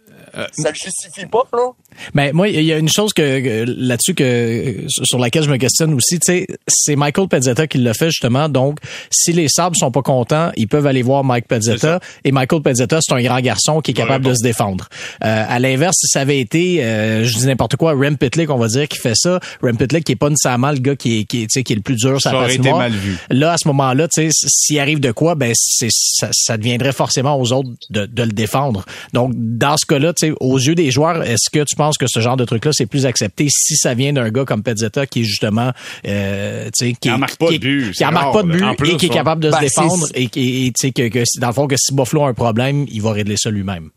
[0.51, 1.69] ça le justifie pas, là.
[2.13, 5.93] Mais moi, il y a une chose que, là-dessus que sur laquelle je me questionne
[5.93, 8.49] aussi, tu sais, c'est Michael Pezzetta qui l'a fait justement.
[8.49, 8.79] Donc,
[9.09, 11.99] si les Sabres sont pas contents, ils peuvent aller voir Mike Pezzetta.
[12.23, 14.89] Et Michael Pezzetta, c'est un grand garçon qui est capable de se défendre.
[15.23, 18.57] Euh, à l'inverse, si ça avait été, euh, je dis n'importe quoi, Rem Pitlick, on
[18.57, 21.23] va dire, qui fait ça, Rem Pitlick qui est pas nécessairement le gars qui est,
[21.25, 23.17] qui, qui est le plus dur, ça aurait été mal vu.
[23.29, 26.91] Là, à ce moment-là, tu sais, s'il arrive de quoi, ben c'est ça, ça, deviendrait
[26.91, 28.85] forcément aux autres de, de le défendre.
[29.13, 32.05] Donc, dans ce cas-là, tu sais, aux yeux des joueurs, est-ce que tu penses que
[32.07, 35.21] ce genre de truc-là, c'est plus accepté si ça vient d'un gars comme Pezzetta qui
[35.21, 35.71] est justement,
[36.07, 38.97] euh, tu sais, qui, qui marque pas de but, qui marque pas de but et
[38.97, 41.67] qui est capable de se ben, défendre et, tu sais que, que, dans le fond
[41.67, 43.89] que si Buffalo a un problème, il va régler ça lui-même.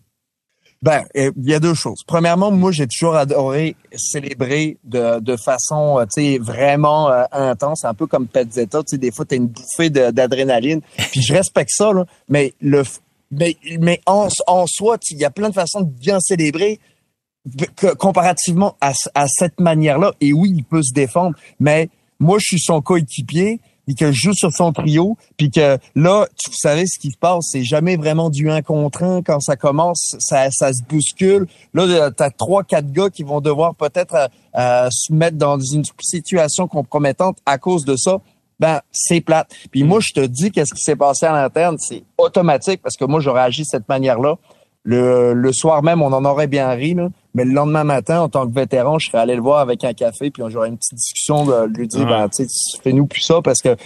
[0.82, 2.02] Ben, il y a deux choses.
[2.06, 7.84] Premièrement, moi, j'ai toujours adoré célébrer de, de façon, euh, tu sais, vraiment euh, intense,
[7.84, 8.82] un peu comme Pezzetta.
[8.82, 10.82] Tu sais, des fois, t'as une bouffée d'adrénaline.
[11.12, 12.82] Puis je respecte ça, là, mais le,
[13.30, 16.78] mais, mais en, en soi, il y a plein de façons de bien célébrer
[17.98, 18.92] comparativement à,
[19.28, 20.12] cette manière-là.
[20.20, 24.20] Et oui, il peut se défendre, mais moi, je suis son coéquipier puis que je
[24.20, 27.96] joue sur son trio, puis que là, vous savez ce qui se passe, c'est jamais
[27.96, 31.46] vraiment du un contre un quand ça commence, ça, ça se bouscule.
[31.72, 34.26] Là, t'as trois, quatre gars qui vont devoir peut-être euh,
[34.58, 38.18] euh, se mettre dans une situation compromettante à cause de ça.
[38.58, 39.54] Ben, c'est plate.
[39.70, 43.04] Puis moi, je te dis qu'est-ce qui s'est passé à l'interne, c'est automatique parce que
[43.04, 44.36] moi, j'aurais agi de cette manière-là.
[44.82, 47.08] Le, le soir même, on en aurait bien ri, là.
[47.36, 49.92] Mais le lendemain matin, en tant que vétéran, je serais allé le voir avec un
[49.92, 53.42] café, puis j'aurais une petite discussion de lui dire, ben, tu sais, fais-nous plus ça
[53.42, 53.76] parce que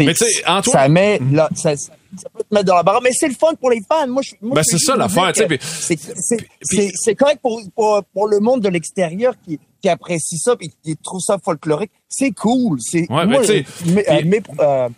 [0.00, 0.14] mais
[0.46, 0.62] Antoine...
[0.62, 1.92] ça met là, ça, ça,
[2.32, 4.06] peut te mettre dans la barre, mais c'est le fun pour les fans.
[4.08, 5.32] Moi, je, moi, ben, c'est ça l'affaire.
[5.34, 10.96] C'est correct pour, pour, pour le monde de l'extérieur qui, qui apprécie ça puis qui
[10.96, 11.92] trouve ça folklorique.
[12.08, 12.78] C'est cool.
[12.80, 13.42] C'est ouais, moi,
[13.86, 14.88] mais, mais, euh,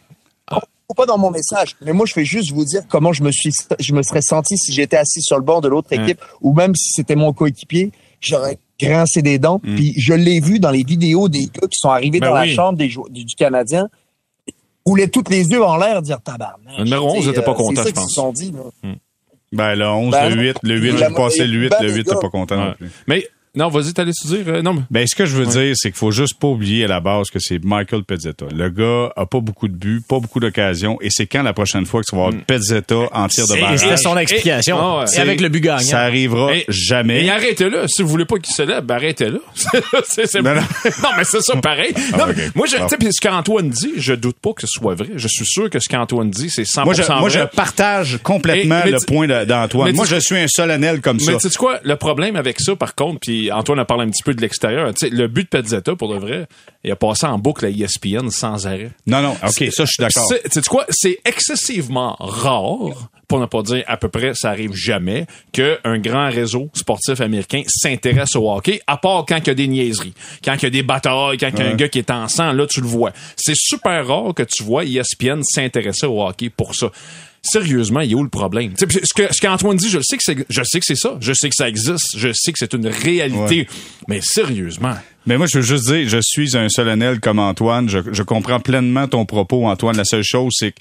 [0.95, 3.53] pas dans mon message, mais moi je fais juste vous dire comment je me suis,
[3.79, 6.75] je me serais senti si j'étais assis sur le bord de l'autre équipe ou même
[6.75, 9.61] si c'était mon coéquipier, j'aurais grincé des dents.
[9.63, 9.75] Mm.
[9.75, 12.47] Puis je l'ai vu dans les vidéos des gars qui sont arrivés ben dans la
[12.47, 13.89] chambre des, du, du Canadien,
[14.87, 16.79] roulaient toutes les yeux en l'air, dire tabarnak.
[16.79, 18.13] Le numéro 11 n'était pas content, je pense.
[18.13, 18.95] Sont dit, mm.
[19.53, 22.15] Ben, le 11, ben, le 8, le 8, j'ai passé le 8, le 8 t'es
[22.15, 22.91] pas content non plus.
[23.09, 24.45] Mais non, vas-y, t'allais te dire.
[24.47, 24.83] Euh, non, mais...
[24.91, 27.31] Ben, ce que je veux dire, c'est qu'il faut juste pas oublier à la base
[27.31, 28.47] que c'est Michael Pezzetta.
[28.55, 31.85] Le gars a pas beaucoup de buts, pas beaucoup d'occasions, et c'est quand la prochaine
[31.85, 32.43] fois que tu vas voir mm.
[32.43, 33.81] Pezzetta en tir de barrage?
[33.81, 35.05] C'était son explication.
[35.07, 35.81] C'est avec le but gagnant.
[35.81, 37.25] Ça arrivera jamais.
[37.25, 37.89] Et arrêtez-le.
[37.89, 39.43] Si vous voulez pas qu'il célèbre, ben arrêtez-le.
[40.43, 40.61] non, non.
[41.03, 41.93] non, mais c'est ça pareil.
[42.13, 44.95] Ah, non, moi, je, tu sais, ce qu'Antoine dit, je doute pas que ce soit
[44.95, 45.09] vrai.
[45.17, 47.19] Je suis sûr que ce qu'Antoine dit, c'est 100% moi, je, vrai.
[47.19, 49.93] Moi, je partage complètement le point d'Antoine.
[49.97, 51.33] Moi, je suis un solennel comme ça.
[51.33, 51.81] Mais tu sais quoi?
[51.83, 54.93] Le problème avec ça, par contre, puis Antoine a parlé un petit peu de l'extérieur.
[55.03, 56.47] le but de Pezzetta, pour de vrai,
[56.85, 58.91] il a passé en boucle à ESPN sans arrêt.
[59.07, 60.27] Non, non, OK, ça, je suis d'accord.
[60.29, 60.85] Tu sais quoi?
[60.91, 66.31] C'est excessivement rare, pour ne pas dire à peu près, ça arrive jamais, qu'un grand
[66.31, 70.55] réseau sportif américain s'intéresse au hockey, à part quand il y a des niaiseries, quand
[70.55, 72.53] il y a des batailles, quand il y a un gars qui est en sang,
[72.53, 73.13] là, tu le vois.
[73.37, 76.91] C'est super rare que tu vois ESPN s'intéresser au hockey pour ça
[77.43, 78.75] sérieusement, il y a où le problème?
[78.77, 81.33] ce que ce qu'Antoine dit, je sais que c'est je sais que c'est ça, je
[81.33, 83.67] sais que ça existe, je sais que c'est une réalité,
[84.09, 84.95] mais sérieusement.
[85.27, 87.89] Mais moi, je veux juste dire, je suis un solennel comme Antoine.
[87.91, 89.97] Je, je comprends pleinement ton propos, Antoine.
[89.97, 90.81] La seule chose, c'est que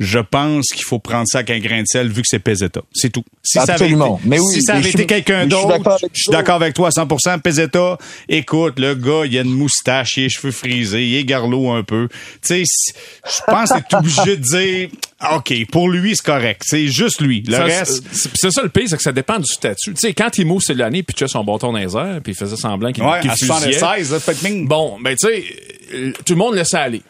[0.00, 2.80] je pense qu'il faut prendre ça avec un grain de sel vu que c'est Peseta.
[2.90, 3.22] C'est tout.
[3.42, 4.04] Si Absolument.
[4.04, 6.72] Ça avait été, mais oui, si ça avait été quelqu'un d'autre, je suis d'accord avec
[6.72, 7.40] toi à 100%.
[7.40, 11.24] Peseta, écoute, le gars, il a une moustache, il a les cheveux frisés, il est
[11.24, 12.08] garlot un peu.
[12.42, 14.88] Tu sais, je pense que t'es obligé de dire,
[15.34, 16.62] OK, pour lui, c'est correct.
[16.64, 17.42] C'est juste lui.
[17.46, 18.02] Le reste...
[18.10, 19.92] C'est ça le pire, c'est que ça dépend du statut.
[19.92, 22.36] Tu sais, quand Timo l'année puis tu as son bâton dans les airs, puis il
[22.36, 24.64] faisait semblant qu'il ouais, qu fusillait.
[24.64, 27.02] Bon, ben tu sais, tout le monde laissait aller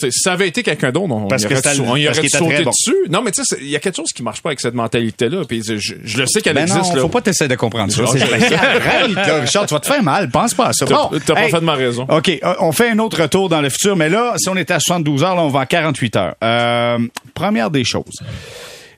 [0.00, 2.96] si ça avait été quelqu'un d'autre, on, parce y aurait, on y aurait sauté dessus.
[3.10, 5.44] Non, mais tu sais, il y a quelque chose qui marche pas avec cette mentalité-là.
[5.46, 6.94] Puis je, je, le sais qu'elle ben existe.
[6.94, 8.02] Non, faut pas t'essayer de comprendre ça.
[9.40, 10.30] Richard, tu vas te faire mal.
[10.30, 10.86] Pense pas à ça.
[10.86, 12.06] Bon, t'as hey, parfaitement raison.
[12.08, 13.96] OK, euh, on fait un autre tour dans le futur.
[13.96, 16.34] Mais là, si on était à 72 heures, là, on va à 48 heures.
[16.42, 16.98] Euh,
[17.34, 18.22] première des choses.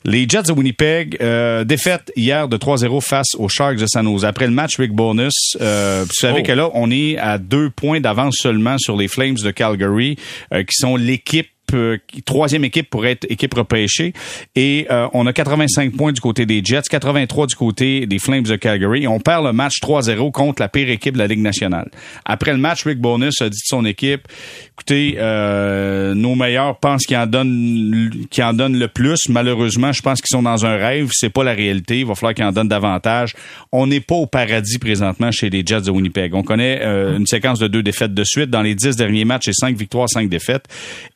[0.05, 4.25] Les Jets de Winnipeg, euh, défaite hier de 3-0 face aux Sharks de San Jose.
[4.25, 6.47] Après le match Rick Bonus, euh, vous savez oh.
[6.47, 10.17] que là, on est à deux points d'avance seulement sur les Flames de Calgary,
[10.55, 14.13] euh, qui sont l'équipe euh, troisième équipe pour être équipe repêchée.
[14.55, 18.43] Et euh, on a 85 points du côté des Jets, 83 du côté des Flames
[18.43, 19.05] de Calgary.
[19.05, 21.91] Et on perd le match 3-0 contre la pire équipe de la Ligue nationale.
[22.25, 24.29] Après le match, Rick Bonus a dit de son équipe,
[24.73, 29.29] écoutez, euh, nos meilleurs pensent qu'ils en donnent qu'ils en donnent le plus.
[29.29, 31.11] Malheureusement, je pense qu'ils sont dans un rêve.
[31.13, 32.01] C'est pas la réalité.
[32.01, 33.35] Il va falloir qu'ils en donnent davantage.
[33.73, 36.35] On n'est pas au paradis présentement chez les Jets de Winnipeg.
[36.35, 38.51] On connaît une séquence de deux défaites de suite.
[38.51, 40.65] Dans les dix derniers matchs, c'est cinq victoires, cinq défaites.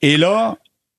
[0.03, 0.43] Et là,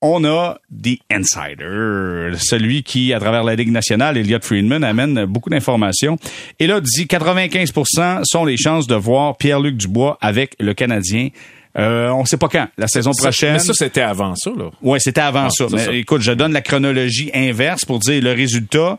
[0.05, 5.49] on a The Insider, celui qui, à travers la Ligue nationale, Elliot Friedman, amène beaucoup
[5.49, 6.17] d'informations.
[6.59, 11.29] Et là, dit 95% sont les chances de voir Pierre-Luc Dubois avec le Canadien.
[11.77, 13.53] Euh, on sait pas quand, la saison prochaine.
[13.53, 14.69] Mais ça, c'était avant ça, là.
[14.81, 15.65] Ouais, c'était avant Ah, ça.
[15.71, 15.93] Mais ça.
[15.93, 18.97] écoute, je donne la chronologie inverse pour dire le résultat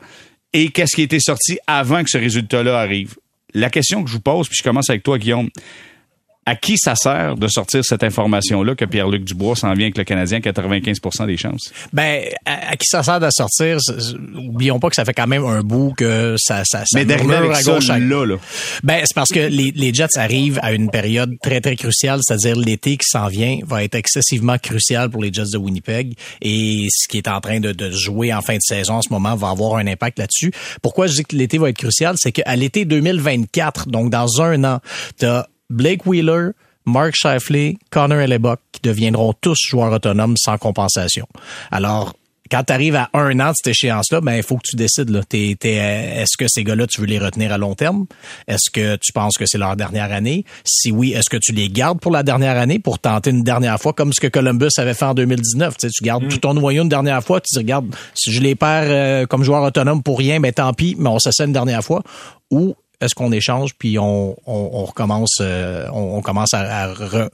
[0.53, 3.15] et qu'est-ce qui a été sorti avant que ce résultat-là arrive.
[3.55, 5.49] La question que je vous pose, puis je commence avec toi, Guillaume.
[6.49, 10.05] À qui ça sert de sortir cette information-là que Pierre-Luc Dubois s'en vient avec le
[10.05, 11.73] Canadien à 95% des chances?
[11.93, 13.79] Ben, à, à qui ça sert de sortir?
[14.37, 17.37] Oublions pas que ça fait quand même un bout que ça, ça, ça Mais murmure
[17.39, 18.37] avec à ça, gauche, à- là, là.
[18.85, 22.57] Ben, c'est parce que les, les Jets arrivent à une période très, très cruciale, c'est-à-dire
[22.57, 27.09] l'été qui s'en vient va être excessivement crucial pour les Jets de Winnipeg et ce
[27.09, 29.51] qui est en train de, de jouer en fin de saison en ce moment va
[29.51, 30.53] avoir un impact là-dessus.
[30.81, 32.15] Pourquoi je dis que l'été va être crucial?
[32.19, 34.81] C'est qu'à l'été 2024, donc dans un an,
[35.19, 36.51] t'as Blake Wheeler,
[36.85, 41.27] Mark Shifley, Connor Hellebuck qui deviendront tous joueurs autonomes sans compensation.
[41.71, 42.15] Alors,
[42.49, 45.11] quand tu arrives à un an de cette échéance-là, ben il faut que tu décides.
[45.11, 45.23] Là.
[45.29, 48.07] T'es- t'es, euh, est-ce que ces gars-là, tu veux les retenir à long terme?
[48.47, 50.45] Est-ce que tu penses que c'est leur dernière année?
[50.63, 53.81] Si oui, est-ce que tu les gardes pour la dernière année pour tenter une dernière
[53.81, 55.77] fois, comme ce que Columbus avait fait en 2019?
[55.77, 58.85] Tu, gardes tout ton noyau une dernière fois, tu dis, regarde, si je les perds
[58.87, 62.05] euh, comme joueur autonome pour rien, ben tant pis, mais on s'essaie une dernière fois.
[62.53, 66.93] Ou est-ce qu'on échange puis on, on, on recommence euh, on, on commence à, à
[66.93, 67.29] re-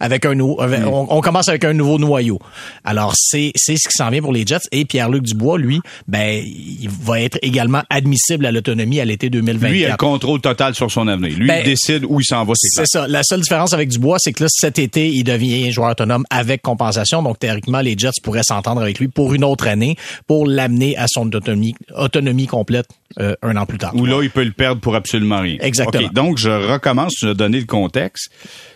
[0.00, 2.38] avec un nou- avec- on, on commence avec un nouveau noyau.
[2.84, 6.42] Alors c'est c'est ce qui s'en vient pour les Jets et Pierre-Luc Dubois lui ben
[6.44, 9.70] il va être également admissible à l'autonomie à l'été 2024.
[9.72, 11.36] Lui, il a le contrôle total sur son avenir.
[11.38, 13.06] Lui, Ben, il décide où il s'en va, c'est ça.
[13.08, 16.62] La seule différence avec Dubois, c'est que là, cet été, il devient joueur autonome avec
[16.62, 17.22] compensation.
[17.22, 19.96] Donc, théoriquement, les Jets pourraient s'entendre avec lui pour une autre année
[20.26, 22.86] pour l'amener à son autonomie, autonomie complète
[23.20, 23.92] euh, un an plus tard.
[23.94, 25.56] Où là, il peut le perdre pour absolument rien.
[25.60, 26.06] Exactement.
[26.06, 28.30] OK, donc, je recommence, tu as donné le contexte.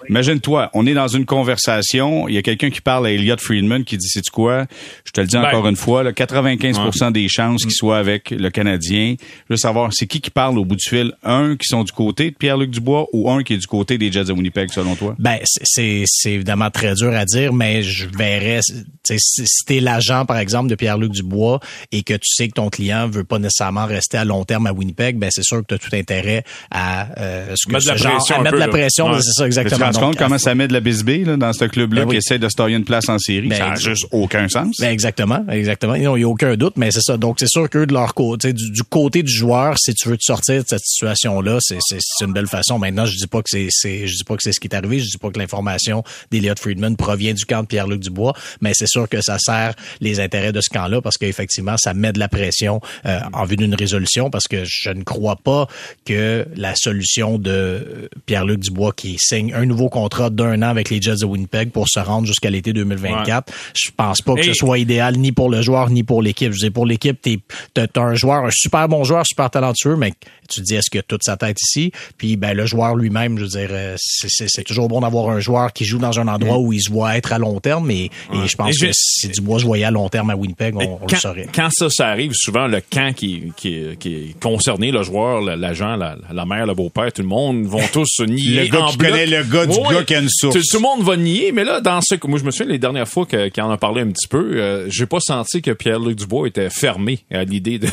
[0.08, 3.84] Imagine-toi, on est dans une conversation, il y a quelqu'un qui parle à Elliot Friedman
[3.84, 4.66] qui dit, c'est quoi?
[5.04, 5.44] Je te le dis Ben.
[5.46, 9.16] encore une fois, là, 95% des chances qu'il soit avec le Canadien.
[9.20, 11.12] Je veux savoir, c'est qui qui parle au bout du fil?
[11.24, 14.10] Un qui sont du côté de Pierre-Luc Dubois ou un qui est du côté des
[14.10, 15.14] Jets de Winnipeg, selon toi?
[15.18, 18.74] Ben, c'est- évidemment très dur à dire, mais je verrais, tu
[19.04, 21.60] sais, si, si t'es l'agent, par exemple, de Pierre-Luc Dubois
[21.92, 24.72] et que tu sais que ton client veut pas nécessairement rester à long terme à
[24.72, 27.90] Winnipeg, ben c'est sûr que tu as tout intérêt à, euh, ce que Mettre de
[27.90, 29.16] la ce genre- pression à mettre peu, de la pression, Ouais.
[29.20, 29.90] c'est ça Tu te exactement.
[29.90, 32.14] rends compte comment ça met de la bisbille là, dans ce club-là Ben oui.
[32.14, 33.48] qui essaie de se tailler une place en série?
[33.48, 34.76] Ben, ça n'a juste aucun sens.
[34.78, 35.94] Ben exactement, exactement.
[35.94, 37.16] Il n'y a aucun doute, mais c'est ça.
[37.16, 40.16] Donc c'est sûr que de leur côté, du, du côté du joueur, si tu veux
[40.16, 42.78] te sortir de cette situation-là, c'est c'est- c'est une belle façon.
[42.78, 44.74] Maintenant, je dis pas que c'est c'est je dis pas que c'est ce qui est
[44.74, 48.72] arrivé, je dis pas que l'information d'Eliott Friedman provient du camp de Pierre-Luc Dubois, mais
[48.74, 52.18] c'est sûr que ça sert les intérêts de ce camp-là parce qu'effectivement, ça met de
[52.18, 55.66] la pression euh, en vue d'une résolution parce que je ne crois pas
[56.04, 60.90] que la solution de euh, Pierre-Luc Dubois qui signe un nouveau contrat d'un an avec
[60.90, 64.54] les Jets de Winnipeg pour se rendre jusqu'à l'été 2024, je pense pas que ce
[64.54, 66.52] soit idéal ni pour le joueur ni pour l'équipe.
[66.52, 67.38] Je veux dire, pour l'équipe, t'es,
[67.74, 70.12] t'as, t'as un joueur, un super bon joueur, super talentueux, mais
[70.48, 71.92] tu te dis, est-ce que toute sa tête ici?
[72.16, 75.72] Puis, ben, le joueur lui-même, je veux dire, euh, c'est, toujours bon d'avoir un joueur
[75.72, 78.46] qui joue dans un endroit où il se voit être à long terme, et, et
[78.46, 81.16] je pense Et que si Dubois se voyait à long terme à Winnipeg, on, le
[81.16, 81.48] saurait.
[81.54, 85.96] quand ça, ça arrive, souvent, le camp qui, qui, qui est concerné, le joueur, l'agent,
[85.96, 88.64] la, la mère, le beau-père, tout le monde vont tous nier.
[88.64, 89.10] Le gars en qui bloc.
[89.10, 90.54] connaît le gars du Ouais, gars qui a une source.
[90.54, 92.78] Tout, tout le monde va nier, mais là, dans ce moi, je me souviens les
[92.78, 96.16] dernières fois qu'il en a parlé un petit peu, euh, j'ai pas senti que Pierre-Luc
[96.16, 97.88] Dubois était fermé à l'idée de,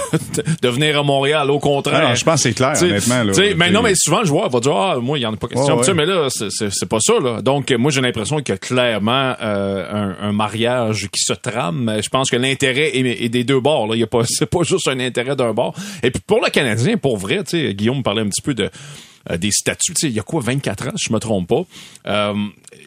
[0.61, 1.49] de, venir à Montréal.
[1.51, 2.07] Au contraire.
[2.07, 3.31] Ah je pense que c'est clair, T'sais, honnêtement, là.
[3.31, 5.37] t'sais, mais non, mais souvent, le joueur va dire, ah, moi, il y en a
[5.37, 5.79] pas question.
[5.79, 5.97] T'sais, ouais.
[5.97, 7.41] Mais là, c'est pas ça, là.
[7.41, 11.99] Donc, moi, j'ai l'impression qu'il y a clairement euh, un, un mariage qui se trame.
[12.03, 13.95] Je pense que l'intérêt est, est des deux bords, là.
[13.95, 15.73] Il y a pas, c'est pas juste un intérêt d'un bord.
[16.03, 18.69] Et puis, pour le Canadien, pour vrai, tu sais, Guillaume parlait un petit peu de,
[19.31, 19.93] euh, des statuts.
[20.03, 21.65] Il y a quoi, 24 ans, si je me trompe pas?
[22.07, 22.33] Euh,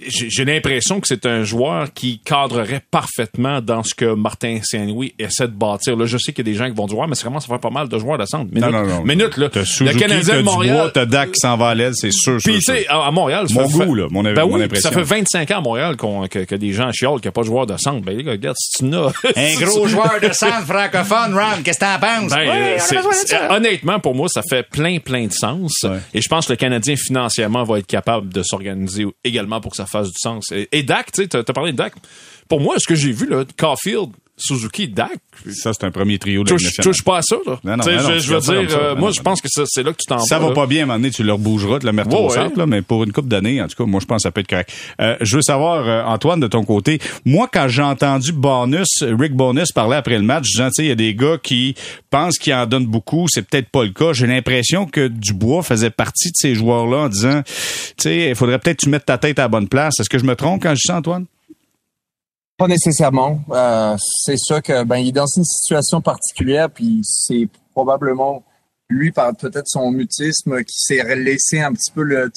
[0.07, 5.15] j'ai j'ai l'impression que c'est un joueur qui cadrerait parfaitement dans ce que Martin Saint-Louis
[5.19, 5.97] essaie de bâtir.
[5.97, 7.41] Là, je sais qu'il y a des gens qui vont dire, ouais, mais c'est vraiment,
[7.41, 8.53] ça fait pas mal de joueurs de centre.
[8.53, 9.03] Minute, Non, non, non.
[9.05, 9.49] minute, là.
[9.49, 10.91] T'as Le Suzuki, Canadien de Montréal.
[10.95, 13.49] T'as Dak qui s'en va à l'aile, c'est sûr, Puis, tu sais, à à Montréal,
[13.49, 14.91] ça Mon fait- goût, là, mon- ben mon oui, impression.
[14.91, 17.33] Ça fait 25 ans à Montréal qu'on, que, que des gens chiolent qu'il n'y a
[17.33, 18.05] pas de joueur de centre.
[18.05, 19.09] Ben, les gars, regarde, si tu n'as.
[19.37, 22.31] Un gros joueur de centre francophone, Ron, qu'est-ce que t'en penses?
[22.31, 23.55] Ben, Ouais, euh, ça.
[23.57, 25.73] honnêtement, pour moi, ça fait plein, plein de sens.
[25.85, 25.99] Ouais.
[26.15, 29.87] Et je pense que le Canadien, financièrement, va être capable de s'organiser également pour ça
[29.87, 30.53] fasse du sens.
[30.53, 31.95] Et, et Dak, tu sais, t'as parlé de Dak.
[32.49, 35.11] Pour moi, ce que j'ai vu, là, Caulfield, Suzuki, Dak,
[35.51, 37.59] Ça, c'est un premier trio de touche, touche pas à ça, là.
[37.65, 38.77] Non, non, non, je, je veux ça dire, ça.
[38.79, 40.45] euh, moi, je pense que ça- c'est là que tu t'en Ça vas.
[40.45, 40.55] va là.
[40.55, 42.51] pas bien, à un moment donné, tu le rebougeras, tu le mettras Ouais, au ouais.
[42.57, 44.41] là, mais pour une coupe d'années, en tout cas, moi, je pense que ça peut
[44.41, 44.73] être correct.
[45.01, 49.35] Euh, je veux savoir, euh, Antoine, de ton côté, moi, quand j'ai entendu Bonus, Rick
[49.35, 51.75] Bonus parler après le match, disant, tu sais, il y a des gars qui
[52.11, 54.13] pensent qu'ils en donnent beaucoup, c'est peut-être pas le cas.
[54.13, 57.53] J'ai l'impression que Dubois faisait partie de ces joueurs-là en disant, tu
[57.99, 59.99] sais, il faudrait peut-être que tu mettes ta tête à la bonne place.
[60.01, 61.27] Est-ce que je me trompe quand je dis ça, Antoine?
[62.59, 63.39] Pas nécessairement.
[63.53, 68.43] Euh, c'est sûr que ben il est dans une situation particulière, puis c'est probablement
[68.91, 72.33] lui par peut-être son mutisme qui s'est laissé un petit peu le,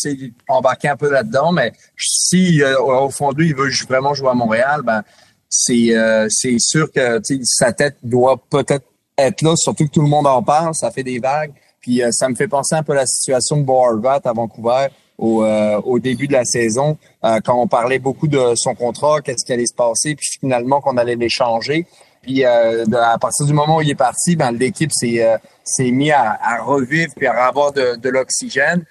[0.48, 1.52] embarquer un peu là-dedans.
[1.52, 5.02] Mais si euh, au fond de il veut vraiment jouer à Montréal, ben
[5.50, 8.86] c'est euh, c'est sûr que sa tête doit peut-être
[9.18, 11.54] être là, surtout que tout le monde en parle, ça fait des vagues.
[11.80, 14.90] Puis ça me fait penser un peu à la situation de Boarvat à Vancouver
[15.22, 19.22] au, euh, au début de la saison, euh, quand on parlait beaucoup de son contrat,
[19.22, 21.86] qu'est-ce qui allait se passer, puis finalement qu'on allait l'échanger.
[22.24, 25.26] Puis euh, à partir du moment où il est parti, ben l'équipe s'est
[25.64, 28.84] s'est mis à, à, revivre puis à avoir de, de l'oxygène.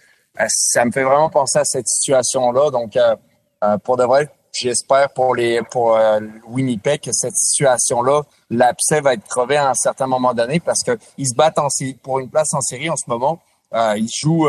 [0.48, 2.70] ça me fait vraiment penser à cette situation-là.
[2.70, 2.96] Donc
[3.84, 5.96] pour de vrai, j'espère pour les pour
[6.48, 10.98] Winnipeg que cette situation-là, l'abcès va être crevé à un certain moment donné parce que
[11.16, 11.68] ils se battent en,
[12.02, 13.40] pour une place en série en ce moment.
[13.72, 14.48] ils jouent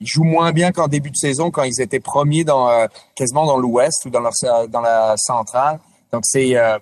[0.00, 3.46] ils jouent moins bien qu'en début de saison quand ils étaient premiers dans euh, quasiment
[3.46, 4.32] dans l'Ouest ou dans leur
[4.68, 5.78] dans la centrale.
[6.12, 6.78] Donc c'est euh,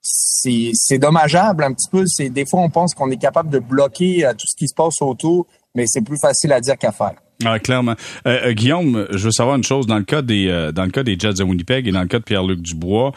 [0.00, 2.04] c'est dommageable un petit peu.
[2.06, 4.74] C'est des fois on pense qu'on est capable de bloquer euh, tout ce qui se
[4.74, 7.14] passe autour, mais c'est plus facile à dire qu'à faire.
[7.44, 7.94] Ah, clairement.
[8.26, 11.16] Euh, Guillaume, je veux savoir une chose dans le cas des dans le cas des
[11.18, 13.12] Jets de Winnipeg et dans le cas de Pierre-Luc Dubois,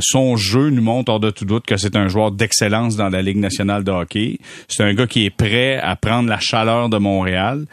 [0.00, 3.22] son jeu nous montre hors de tout doute que c'est un joueur d'excellence dans la
[3.22, 4.38] Ligue nationale de hockey.
[4.68, 7.64] C'est un gars qui est prêt à prendre la chaleur de Montréal.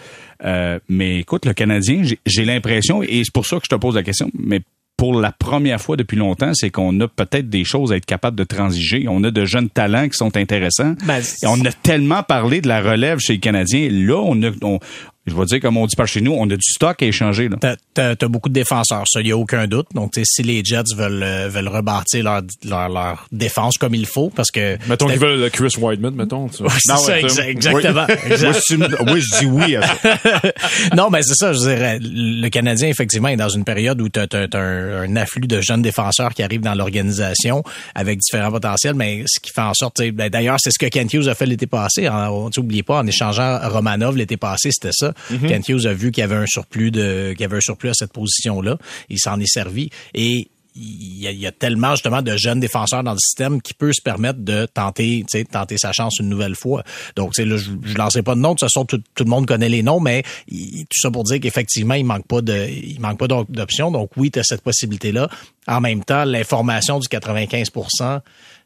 [0.45, 3.95] Euh, mais écoute, le Canadien, j'ai l'impression, et c'est pour ça que je te pose
[3.95, 4.61] la question, mais
[4.97, 8.37] pour la première fois depuis longtemps, c'est qu'on a peut-être des choses à être capable
[8.37, 9.05] de transiger.
[9.09, 10.93] On a de jeunes talents qui sont intéressants.
[11.05, 13.89] Ben, et on a tellement parlé de la relève chez les Canadiens.
[13.89, 14.79] Là, on, a, on,
[15.25, 17.49] je vais dire, comme on dit par chez nous, on a du stock à échanger.
[17.61, 19.87] T'as as, beaucoup de défenseurs, ça, il n'y a aucun doute.
[19.93, 24.29] Donc, si les Jets veulent, euh, veulent rebâtir leur, leur, leur, défense comme il faut,
[24.29, 24.77] parce que...
[24.87, 26.49] Mettons qu'ils veulent Chris Whiteman, mettons.
[26.51, 28.05] c'est ça, exactement.
[28.07, 29.21] Oui.
[29.21, 30.19] je dis oui à ça.
[30.95, 31.99] non, mais c'est ça, je dirais.
[32.01, 35.81] Le Canadien, effectivement, est dans une période où tu as, un, un, afflux de jeunes
[35.81, 37.63] défenseurs qui arrivent dans l'organisation
[37.95, 40.01] avec différents potentiels, mais ce qui fait en sorte...
[40.11, 42.09] Ben, D'ailleurs, c'est ce que Kent Hughes a fait l'été passé.
[42.57, 45.12] N'oubliez pas, en échangeant Romanov l'été passé, c'était ça.
[45.29, 47.61] Mm Kent Hughes a vu qu'il y avait un surplus de, qu'il y avait un
[47.61, 48.77] surplus à cette position-là.
[49.09, 53.19] Il s'en est servi et il y, a, tellement justement de jeunes défenseurs dans le
[53.19, 56.83] système qui peut se permettre de tenter, tenter sa chance une nouvelle fois.
[57.15, 58.55] Donc, là, je, je lancerai pas de noms.
[58.55, 61.93] De toute façon, tout, le monde connaît les noms, mais tout ça pour dire qu'effectivement,
[61.93, 63.91] il manque pas de, il manque pas d'options.
[63.91, 65.29] Donc, oui, tu as cette possibilité-là.
[65.67, 67.69] En même temps, l'information du 95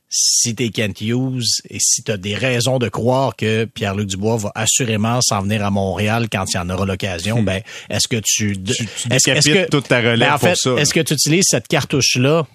[0.09, 4.37] si t'es Kent Hughes et si tu as des raisons de croire que Pierre-Luc Dubois
[4.37, 7.45] va assurément s'en venir à Montréal quand il en aura l'occasion, hmm.
[7.45, 8.57] ben est-ce que tu,
[9.11, 12.47] est-ce, que toute ta relève ben, en fait, Est-ce que tu utilises cette cartouche là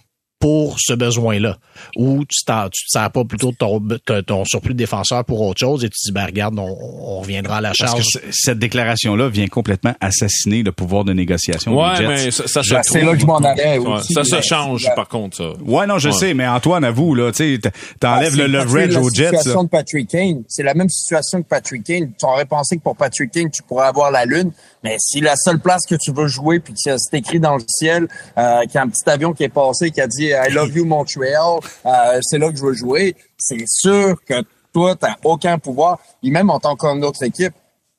[0.43, 1.57] pour ce besoin-là.
[1.95, 3.81] Ou tu ne te sers pas plutôt de ton,
[4.27, 7.59] ton, surplus de défenseur pour autre chose et tu te dis, ben regarde, on, reviendra
[7.59, 7.93] à la charge.
[7.93, 12.61] Parce que cette déclaration-là vient complètement assassiner le pouvoir de négociation ouais, mais ça, ça,
[12.69, 14.15] ben, C'est là que je m'en allais aussi.
[14.15, 15.53] ça se change, par contre, ça.
[15.65, 17.61] Ouais, non, je sais, mais Antoine, avoue, là, tu
[18.01, 19.27] t'enlèves ah, le leverage aux Jets.
[19.27, 20.43] C'est la situation de Patrick Kane.
[20.49, 22.13] C'est la même situation que Patrick Kane.
[22.19, 24.51] Tu aurais pensé que pour Patrick Kane, tu pourrais avoir la lune.
[24.83, 27.63] Mais si la seule place que tu veux jouer, puis que c'est écrit dans le
[27.69, 30.53] ciel, euh, qu'il y a un petit avion qui est passé qui a dit I
[30.53, 35.07] love you Montreal, euh, c'est là que je veux jouer, c'est sûr que toi, tu
[35.07, 35.99] n'as aucun pouvoir.
[36.23, 37.53] Et même en tant qu'un autre équipe,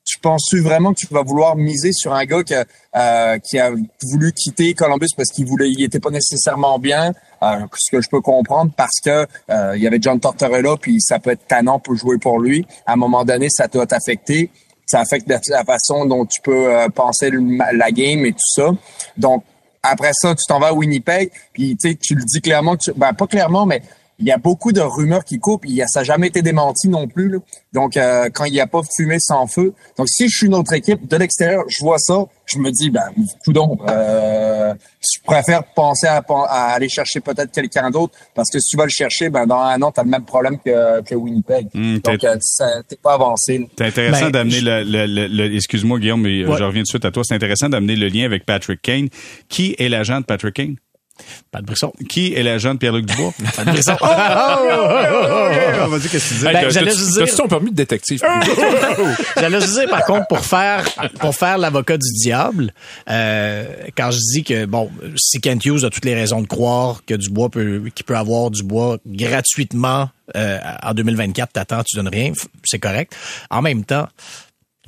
[0.05, 2.41] tu penses-tu vraiment que tu vas vouloir miser sur un gars
[2.95, 3.71] euh, qui a
[4.03, 8.09] voulu quitter Columbus parce qu'il voulait, il était pas nécessairement bien, euh, ce que je
[8.09, 11.79] peux comprendre parce que euh, il y avait John Tortorella puis ça peut être tannant
[11.79, 12.65] pour jouer pour lui.
[12.85, 14.51] À un moment donné, ça t'a affecté
[14.85, 18.69] ça affecte la, façon dont tu peux penser la game et tout ça.
[19.17, 19.43] Donc,
[19.83, 23.27] après ça, tu t'en vas à Winnipeg, puis tu le dis clairement, tu, ben pas
[23.27, 23.83] clairement, mais
[24.23, 25.65] il y a beaucoup de rumeurs qui coupent.
[25.65, 27.27] Il y a, ça n'a jamais été démenti non plus.
[27.27, 27.39] Là.
[27.73, 29.73] Donc, euh, quand il n'y a pas fumée sans feu.
[29.97, 32.89] Donc, si je suis une autre équipe de l'extérieur, je vois ça, je me dis,
[32.89, 33.03] ben,
[33.43, 36.23] coudon, euh, je préfère penser à,
[36.73, 39.81] aller chercher peut-être quelqu'un d'autre parce que si tu vas le chercher, ben, dans un
[39.81, 41.67] an, tu as le même problème que, que Winnipeg.
[41.73, 42.37] Mmh, Donc, euh,
[42.87, 43.67] t'es pas avancé.
[43.77, 47.05] C'est intéressant ben, d'amener le, le, le, excuse-moi Guillaume, mais je reviens tout de suite
[47.05, 47.23] à toi.
[47.25, 49.09] C'est intéressant d'amener le lien avec Patrick Kane.
[49.49, 50.77] Qui est l'agent de Patrick Kane?
[51.51, 51.93] Pas de Brisson.
[52.09, 53.33] Qui est l'agent de Pierre-Luc Dubois?
[53.55, 53.95] Pas de Brisson.
[54.01, 54.87] oh, oh,
[55.85, 56.43] oh, Vas-y, qu'est-ce que tu dis?
[56.43, 57.35] Ben, j'allais juste dire...
[57.35, 58.21] ton permis de détective?
[59.37, 60.83] j'allais juste dire, par contre, pour faire,
[61.19, 62.73] pour faire l'avocat du diable,
[63.09, 67.03] euh, quand je dis que, bon, si Kent Hughes a toutes les raisons de croire
[67.05, 72.31] que Dubois peut, qu'il peut avoir Dubois gratuitement, euh, en 2024, t'attends, tu donnes rien,
[72.63, 73.15] c'est correct.
[73.49, 74.07] En même temps,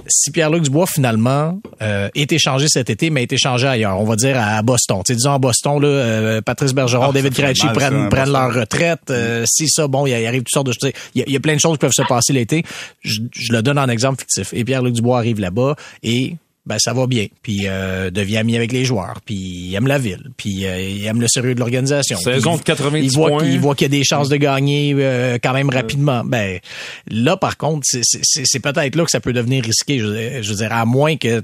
[0.08, 4.16] si Pierre-Luc Dubois finalement euh, est échangé cet été, mais est échangé ailleurs, on va
[4.16, 5.02] dire à Boston.
[5.06, 8.54] Tu sais, disons à Boston, là, euh, Patrice Bergeron, ah, David Krejci prennent, prennent leur
[8.54, 9.10] retraite.
[9.10, 10.92] Euh, si ça, bon, il arrive toutes sortes de choses.
[11.16, 12.64] Il y, a plein de choses qui peuvent se passer l'été.
[13.02, 14.54] Je, le donne en exemple fictif.
[14.54, 16.36] Et Pierre-Luc Dubois arrive là-bas et
[16.66, 17.28] ben ça va bien.
[17.42, 19.20] Puis euh, devient ami avec les joueurs.
[19.26, 20.32] Puis il aime la ville.
[20.38, 22.18] Puis euh, il aime le sérieux de l'organisation.
[22.18, 23.40] Saison de 90 il voit, points.
[23.44, 26.24] qu'il- Il voit qu'il y a des chances de gagner euh, quand même rapidement.
[26.26, 26.60] Ben
[27.10, 30.00] là, par contre, c'est- c'est c'est peut-être là que ça peut devenir risqué.
[30.00, 31.44] Je, je veux dire, à moins que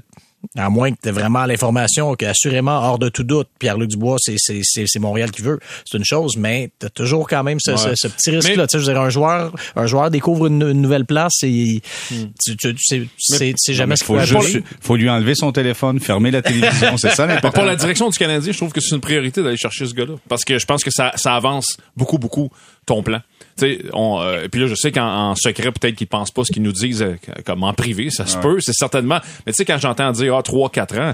[0.56, 4.16] à moins que tu aies vraiment l'information que assurément hors de tout doute Pierre-Luc Dubois
[4.20, 7.42] c'est c'est c'est c'est Montréal qui veut c'est une chose mais tu as toujours quand
[7.42, 9.86] même ce, ce, ce petit risque là tu sais je veux dire un joueur un
[9.86, 11.80] joueur découvre une, une nouvelle place et
[12.10, 15.34] tu, tu, tu sais c'est c'est jamais ce faut, qu'il faut juste, faut lui enlever
[15.34, 17.60] son téléphone, fermer la télévision, c'est ça l'important.
[17.60, 20.14] pour la direction du Canadien, je trouve que c'est une priorité d'aller chercher ce gars-là.
[20.28, 22.50] Parce que je pense que ça, ça avance beaucoup, beaucoup
[22.86, 23.20] ton plan.
[23.58, 26.44] Tu sais, on, euh, puis là, je sais qu'en en secret, peut-être qu'ils pensent pas
[26.44, 28.10] ce qu'ils nous disent euh, comme en privé.
[28.10, 29.20] Ça se peut, c'est certainement.
[29.46, 31.12] Mais tu sais, quand j'entends dire, ah, 3, 4 ans,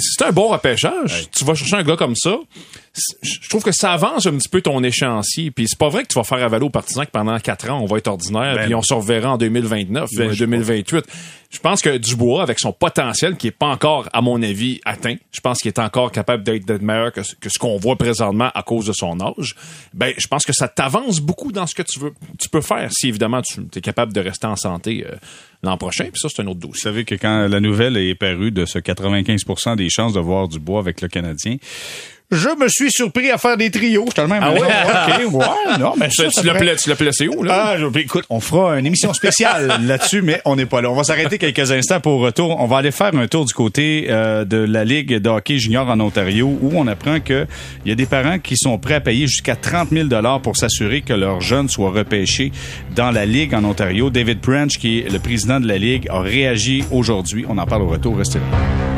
[0.00, 1.28] c'est un bon repêchage.
[1.36, 2.36] Tu vas chercher un gars comme ça.
[3.22, 5.50] Je trouve que ça avance un petit peu ton échéancier.
[5.50, 7.80] Puis c'est pas vrai que tu vas faire avaler aux partisans que pendant 4 ans,
[7.80, 11.04] on va être ordinaire, Ben puis on se reverra en 2029, Moi, je 2028.
[11.50, 15.14] Je pense que Dubois, avec son potentiel qui est pas encore, à mon avis, atteint,
[15.32, 18.50] je pense qu'il est encore capable d'être meilleur que, ce- que ce qu'on voit présentement
[18.54, 19.54] à cause de son âge.
[19.94, 22.90] Ben, je pense que ça t'avance beaucoup dans ce que tu veux, tu peux faire
[22.92, 25.14] si évidemment tu es capable de rester en santé euh,
[25.62, 26.04] l'an prochain.
[26.04, 26.82] Puis ça, c'est un autre Vous dossier.
[26.82, 30.58] savez que quand la nouvelle est parue de ce 95 des chances de voir du
[30.58, 31.56] bois avec le Canadien,
[32.30, 34.04] je me suis surpris à faire des trios.
[34.08, 34.42] J'étais le même.
[34.42, 34.60] Ah ouais?
[35.26, 37.70] OK, ouais, non, mais ça, Tu, ça tu l'as pla- placé où, là?
[37.74, 40.90] Ah, je- écoute, on fera une émission spéciale là-dessus, mais on n'est pas là.
[40.90, 42.60] On va s'arrêter quelques instants pour retour.
[42.60, 45.88] On va aller faire un tour du côté euh, de la Ligue de hockey junior
[45.88, 47.46] en Ontario, où on apprend que
[47.84, 50.08] il y a des parents qui sont prêts à payer jusqu'à 30 000
[50.42, 52.52] pour s'assurer que leurs jeunes soient repêchés
[52.94, 54.10] dans la Ligue en Ontario.
[54.10, 57.46] David Branch, qui est le président de la Ligue, a réagi aujourd'hui.
[57.48, 58.18] On en parle au retour.
[58.18, 58.97] Restez là.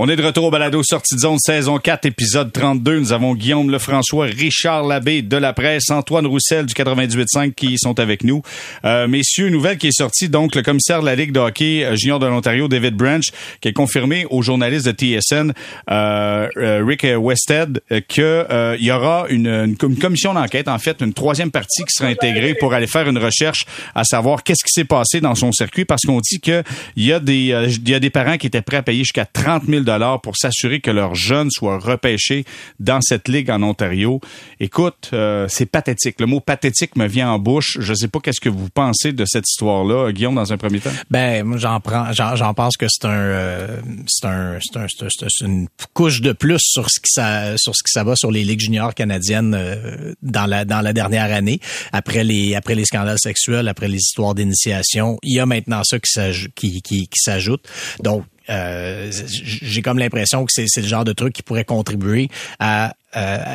[0.00, 3.00] On est de retour au balado Sortie de zone saison 4 épisode 32.
[3.00, 7.98] Nous avons Guillaume Lefrançois, Richard Labbé de la presse, Antoine Roussel du 98.5 qui sont
[7.98, 8.40] avec nous.
[8.84, 11.96] Euh, messieurs, nouvelle qui est sortie, donc le commissaire de la Ligue de hockey euh,
[11.96, 13.24] junior de l'Ontario, David Branch,
[13.60, 15.50] qui a confirmé aux journalistes de TSN,
[15.90, 20.32] euh, euh, Rick Westhead, euh, que euh, il y aura une, une com- une commission
[20.32, 23.64] d'enquête, en fait, une troisième partie qui sera intégrée pour aller faire une recherche
[23.96, 26.62] à savoir qu'est-ce qui s'est passé dans son circuit, parce qu'on dit que
[26.94, 29.00] il y a des euh, il y a des parents qui étaient prêts à payer
[29.00, 29.87] jusqu'à 30 000
[30.22, 32.44] pour s'assurer que leurs jeunes soient repêchés
[32.78, 34.20] dans cette ligue en Ontario.
[34.60, 36.20] Écoute, euh, c'est pathétique.
[36.20, 37.78] Le mot pathétique me vient en bouche.
[37.80, 40.90] Je sais pas qu'est-ce que vous pensez de cette histoire-là, Guillaume, dans un premier temps.
[41.10, 45.68] Ben, j'en prends, j'en, pense que c'est un, euh, c'est un, c'est un, un- une
[45.94, 48.60] couche de plus sur ce qui ça, sur ce qui ça va sur les ligues
[48.60, 51.60] juniors canadiennes euh, dans la, dans la dernière année.
[51.92, 55.98] Après les, après les scandales sexuels, après les histoires d'initiation, il y a maintenant ça
[55.98, 57.66] qui s'ajoute, qui, qui, s'ajoute.
[58.02, 62.28] Donc, j'ai comme l'impression que c'est, le genre de truc qui pourrait contribuer
[62.58, 63.07] à euh,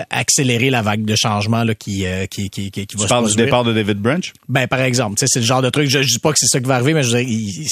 [0.09, 3.29] accélérer la vague de changement là, qui, euh, qui, qui, qui, va Tu se parles
[3.29, 4.31] du départ de David Branch?
[4.49, 6.37] Ben, par exemple, tu sais, c'est le genre de truc, je, je dis pas que
[6.39, 7.67] c'est ça qui va arriver, mais je veux dire, il-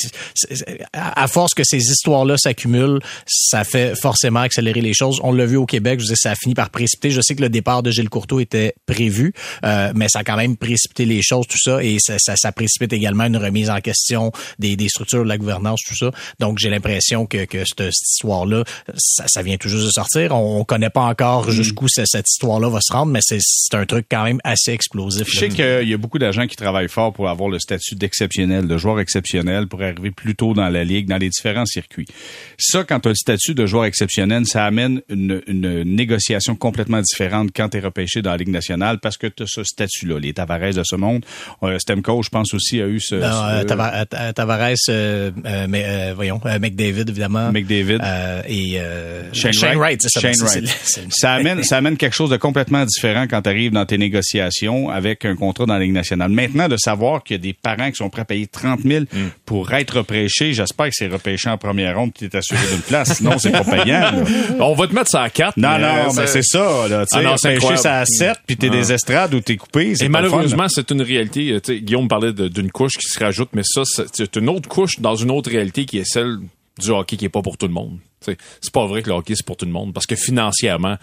[0.93, 5.19] à force que ces histoires-là s'accumulent, ça fait forcément accélérer les choses.
[5.23, 7.11] On l'a vu au Québec, je veux dire, ça a fini par précipiter.
[7.11, 9.33] Je sais que le départ de Gilles Courteau était prévu,
[9.65, 12.51] euh, mais ça a quand même précipité les choses, tout ça, et ça, ça, ça
[12.51, 16.11] précipite également une remise en question des, des structures de la gouvernance, tout ça.
[16.39, 18.63] Donc, j'ai l'impression que, que cette, cette histoire-là,
[18.97, 20.35] ça, ça vient tout juste de sortir.
[20.35, 23.39] On, on connaît pas encore jusqu'où ce- cette histoire-là va se rendre, mais c'est
[23.73, 25.27] un truc quand même assez explosif.
[25.31, 28.67] Je sais qu'il y a beaucoup d'agents qui travaillent fort pour avoir le statut d'exceptionnel,
[28.67, 32.07] de joueur exceptionnel, pour arriver plus tôt dans la ligue, dans les différents circuits.
[32.57, 37.01] Ça, quand tu as le statut de joueur exceptionnel, ça amène une, une négociation complètement
[37.01, 40.19] différente quand tu es repêché dans la Ligue nationale parce que tu as ce statut-là.
[40.19, 41.25] Les Tavares de ce monde.
[41.63, 43.15] Euh, Stemco, je pense aussi, a eu ce...
[43.15, 47.51] Non, euh, ce- euh, Tavares, euh, euh, mais, voyons, McDavid, évidemment.
[47.51, 47.99] McDavid.
[48.47, 48.79] Et
[49.33, 50.19] Shane, Wright, c'est ça.
[50.21, 50.67] Shane Wright.
[51.09, 54.89] ça amène ça amène quelque chose de complètement différent quand tu arrives dans tes négociations
[54.89, 56.29] avec un contrat dans la Ligue nationale.
[56.31, 59.05] Maintenant, de savoir qu'il y a des parents qui sont prêts à payer 30 000
[59.11, 59.29] Mm.
[59.45, 63.17] pour être repêchés, j'espère que c'est repêché en première ronde tu es assuré d'une place.
[63.17, 63.99] Sinon, c'est pas payant.
[63.99, 64.13] là.
[64.59, 65.57] On va te mettre ça à 4.
[65.57, 66.87] Non, non, mais c'est ça.
[66.87, 67.77] Là, tu Ah sais, non, incroyable.
[67.81, 68.75] ça à 7 puis t'es Ah.
[68.75, 69.93] des estrades ou t'es coupé.
[70.01, 71.51] Et malheureusement, c'est une réalité.
[71.51, 74.69] Euh, tu Guillaume parlait d'une couche qui se rajoute, mais ça, c'est c'est une autre
[74.69, 76.37] couche dans une autre réalité qui est celle
[76.79, 77.97] du hockey qui est pas pour tout le monde.
[78.21, 78.37] C'est
[78.71, 80.95] pas vrai que le hockey, c'est pour tout le monde, parce que financièrement,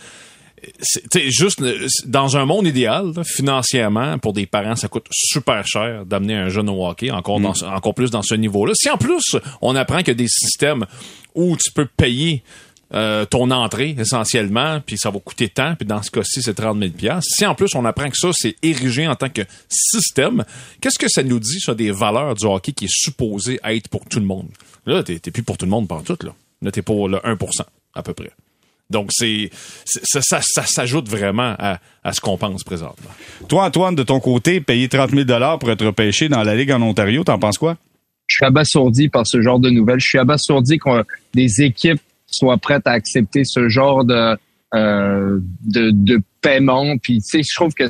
[0.81, 1.63] c'est juste
[2.07, 6.69] dans un monde idéal, financièrement, pour des parents, ça coûte super cher d'amener un jeune
[6.69, 8.73] au hockey, encore, dans, encore plus dans ce niveau-là.
[8.77, 10.87] Si en plus, on apprend qu'il y a des systèmes
[11.35, 12.43] où tu peux payer
[12.95, 16.79] euh, ton entrée essentiellement, puis ça va coûter tant, puis dans ce cas-ci, c'est 30
[17.01, 20.45] 000 Si en plus on apprend que ça, c'est érigé en tant que système,
[20.81, 24.07] qu'est-ce que ça nous dit sur des valeurs du hockey qui est supposé être pour
[24.07, 24.49] tout le monde?
[24.87, 26.33] Là, t'es plus pour tout le monde par tout, là.
[26.63, 27.63] Là, t'es pour le 1%
[27.95, 28.33] à peu près.
[28.91, 29.51] Donc, c'est,
[29.85, 33.11] ça, ça, ça s'ajoute vraiment à, à ce qu'on pense présentement.
[33.49, 35.27] Toi, Antoine, de ton côté, payer 30 000
[35.59, 37.77] pour être repêché dans la Ligue en Ontario, t'en penses quoi?
[38.27, 40.01] Je suis abasourdi par ce genre de nouvelles.
[40.01, 44.37] Je suis abasourdi que des équipes soient prêtes à accepter ce genre de,
[44.75, 46.97] euh, de, de paiement.
[46.99, 47.85] Puis, tu sais, je trouve que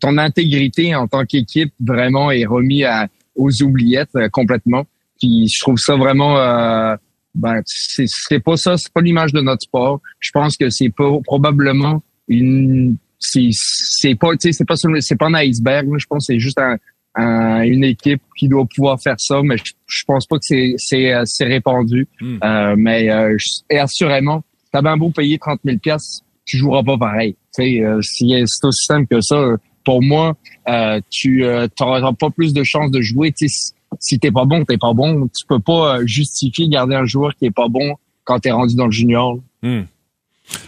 [0.00, 4.86] ton intégrité en tant qu'équipe vraiment est remis à, aux oubliettes euh, complètement.
[5.20, 6.38] Puis, je trouve ça vraiment...
[6.38, 6.96] Euh,
[7.34, 10.00] ben c'est pas ça, c'est pas l'image de notre sport.
[10.20, 15.26] Je pense que c'est probablement une c'est c'est pas tu sais c'est pas c'est pas
[15.26, 15.88] un iceberg.
[15.98, 19.56] Je pense que c'est juste un, une équipe qui doit pouvoir faire ça, mais
[19.86, 22.06] je, pense pas que c'est c'est euh, c'est répandu.
[22.20, 22.38] Hmm.
[22.42, 23.36] Euh, mais euh,
[23.70, 27.36] et assurément, t'as bien beau payer 30 000 pièces, tu joueras pas pareil.
[27.54, 30.36] Tu sais, euh, si c'est aussi simple que ça, pour moi,
[30.68, 31.44] euh, tu
[31.80, 33.32] n'auras pas plus de chances de jouer.
[33.32, 35.28] Tu sais, si t'es pas bon, t'es pas bon.
[35.28, 38.74] Tu peux pas euh, justifier garder un joueur qui est pas bon quand t'es rendu
[38.74, 39.38] dans le junior.
[39.62, 39.82] Hmm.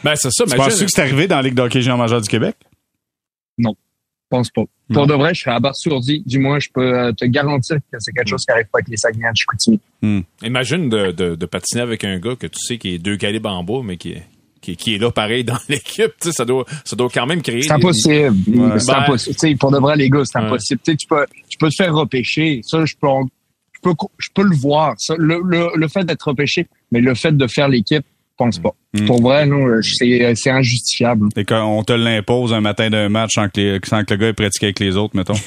[0.04, 0.44] Ben, c'est ça.
[0.44, 2.56] Tu penses que c'est arrivé dans la Ligue d'hockey junior majeur du Québec?
[3.58, 3.74] Non.
[4.30, 4.62] Je pense pas.
[4.92, 6.22] Pour de vrai, je serais abasourdi.
[6.26, 8.88] Du moins, je peux euh, te garantir que c'est quelque chose qui arrive pas avec
[8.88, 9.80] les Saguenay de Chicoutimi.
[10.02, 10.20] Hmm.
[10.42, 13.50] Imagine de, de, de, patiner avec un gars que tu sais qui est deux calibres
[13.50, 14.24] en bas, mais qui est
[14.60, 17.62] qui, qui, est là pareil dans l'équipe, ça doit, ça doit quand même créer.
[17.62, 18.36] C'est impossible.
[18.44, 19.58] C'est ben, impossible.
[19.58, 20.80] pour de vrai, les gars, c'est impossible.
[20.84, 22.60] Tu peux, tu peux te faire repêcher.
[22.62, 23.08] Ça, je peux,
[23.72, 24.94] je peux, je peux le voir.
[24.98, 28.04] Ça, le, le, le fait d'être repêché, mais le fait de faire l'équipe,
[28.40, 28.74] pense pas.
[28.94, 29.06] Mm.
[29.06, 31.28] Pour vrai, non, c'est, c'est injustifiable.
[31.36, 34.28] Et qu'on te l'impose un matin d'un match sans que, les, sans que le gars
[34.28, 35.34] ait pratiqué avec les autres, mettons.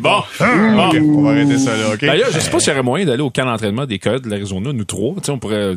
[0.00, 0.22] bon.
[0.40, 2.00] on va arrêter ça là, OK?
[2.00, 4.30] D'ailleurs, je sais pas s'il y aurait moyen d'aller au camp d'entraînement des Coyotes de
[4.30, 5.14] l'Arizona, nous trois.
[5.16, 5.74] Tu sais, on pourrait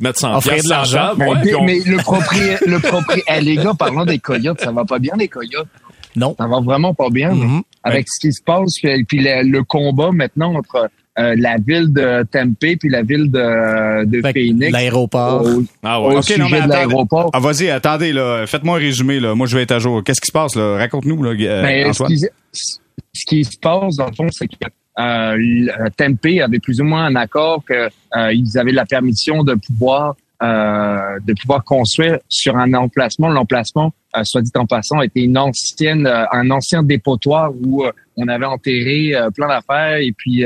[0.00, 1.14] mettre 100 Offrir de l'argent.
[1.16, 1.26] Mais,
[1.64, 5.28] mais, le propriétaire, le propriétaire, les gars, parlant des Coyotes, ça va pas bien, les
[5.28, 5.68] Coyotes.
[6.14, 6.34] Non.
[6.38, 7.32] Ça va vraiment pas bien.
[7.32, 7.62] Mm-hmm.
[7.82, 12.24] Avec ce qui se passe, et puis le combat maintenant entre euh, la ville de
[12.30, 14.70] Tempe puis la ville de, de Phoenix.
[14.70, 15.46] L'aéroport.
[15.82, 16.16] Ah ouais.
[16.16, 17.30] Au sujet de l'aéroport.
[17.32, 18.46] Ah, vas-y, attendez, là.
[18.46, 19.34] Faites-moi un résumé, là.
[19.34, 20.04] Moi, je vais être à jour.
[20.04, 20.76] Qu'est-ce qui se passe, là?
[20.76, 24.54] Raconte-nous, là, euh, ben, Ce qui, ce qui, se passe, dans le fond, c'est que
[24.98, 27.76] euh, Tempe avait plus ou moins un accord qu'ils
[28.16, 33.28] euh, avaient la permission de pouvoir euh, de pouvoir construire sur un emplacement.
[33.28, 37.84] L'emplacement, euh, soit dit en passant, était une ancienne, un ancien dépotoir où
[38.18, 40.44] on avait enterré plein d'affaires et puis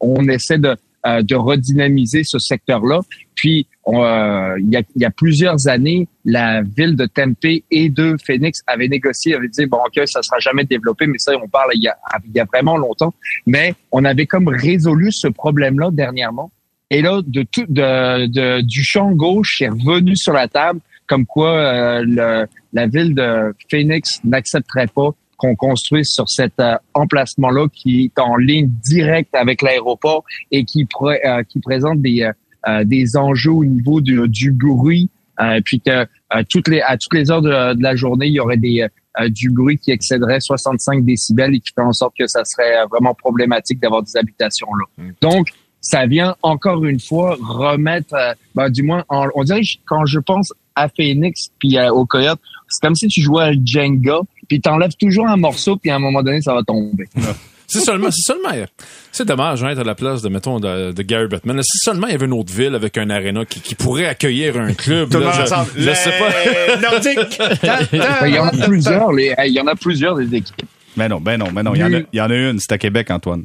[0.00, 0.76] on essaie de,
[1.06, 3.00] euh, de redynamiser ce secteur-là.
[3.34, 8.16] Puis, euh, il, y a, y a plusieurs années, la ville de Tempe et de
[8.24, 11.70] Phoenix avaient négocié, avaient dit, bon, OK, ça sera jamais développé, mais ça, on parle
[11.74, 13.14] il y a, il y a vraiment longtemps.
[13.46, 16.50] Mais on avait comme résolu ce problème-là dernièrement.
[16.90, 21.26] Et là, de tout, de, de, du champ gauche est revenu sur la table, comme
[21.26, 27.68] quoi euh, le, la ville de Phoenix n'accepterait pas qu'on construise sur cet euh, emplacement-là
[27.72, 32.30] qui est en ligne directe avec l'aéroport et qui, euh, qui présente des,
[32.68, 35.10] euh, des enjeux au niveau du, du bruit,
[35.64, 36.06] puis que
[36.48, 38.86] toutes les, à toutes les heures de, la journée, il y aurait des,
[39.28, 43.12] du bruit qui excéderait 65 décibels et qui fait en sorte que ça serait vraiment
[43.12, 45.04] problématique d'avoir des habitations là.
[45.04, 45.10] Mm.
[45.20, 45.48] Donc,
[45.82, 48.16] ça vient encore une fois remettre,
[48.54, 52.86] ben, du moins, on dirait que quand je pense à Phoenix puis au Coyote, c'est
[52.86, 56.22] comme si tu jouais à Jenga puis t'enlèves toujours un morceau, puis à un moment
[56.22, 57.08] donné, ça va tomber.
[57.68, 58.64] C'est seulement, c'est seulement,
[59.10, 61.60] c'est dommage hein, être à la place de mettons de, Gary Bettman.
[61.62, 64.56] Si seulement il y avait une autre ville avec un aréna qui, qui pourrait accueillir
[64.56, 65.12] un club.
[65.14, 66.80] là, je, je sais pas.
[66.80, 67.40] Nordique.
[68.26, 69.12] il y en a plusieurs.
[69.12, 70.62] Les, il y en a plusieurs des équipes.
[70.96, 71.74] Mais non, ben non, mais non.
[71.74, 72.60] Il y en a, il y en a une.
[72.60, 73.44] C'est à Québec, Antoine.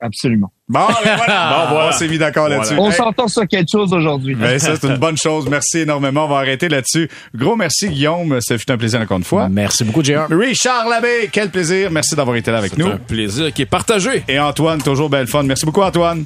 [0.00, 0.52] Absolument.
[0.68, 1.56] Bon, ben voilà.
[1.68, 1.88] bon, voilà.
[1.88, 2.74] On s'est mis d'accord là-dessus.
[2.76, 4.34] On s'entend sur quelque chose aujourd'hui.
[4.34, 5.48] Ben, ça, c'est une bonne chose.
[5.48, 6.26] Merci énormément.
[6.26, 7.08] On va arrêter là-dessus.
[7.34, 8.40] Gros merci, Guillaume.
[8.40, 9.48] Ça fut un plaisir encore une fois.
[9.48, 10.26] Merci beaucoup, J.R.
[10.30, 11.90] Richard Labbé, quel plaisir.
[11.90, 12.86] Merci d'avoir été là avec nous.
[12.86, 14.22] un plaisir qui est partagé.
[14.28, 15.44] Et Antoine, toujours belle fun.
[15.44, 16.24] Merci beaucoup, Antoine.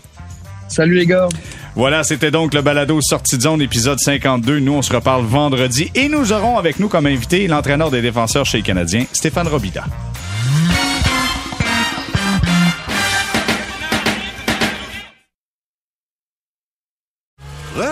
[0.68, 1.28] Salut, les gars.
[1.74, 4.58] Voilà, c'était donc le balado Sortie de zone, épisode 52.
[4.58, 8.46] Nous, on se reparle vendredi et nous aurons avec nous comme invité l'entraîneur des défenseurs
[8.46, 9.84] chez les Canadiens, Stéphane Robida.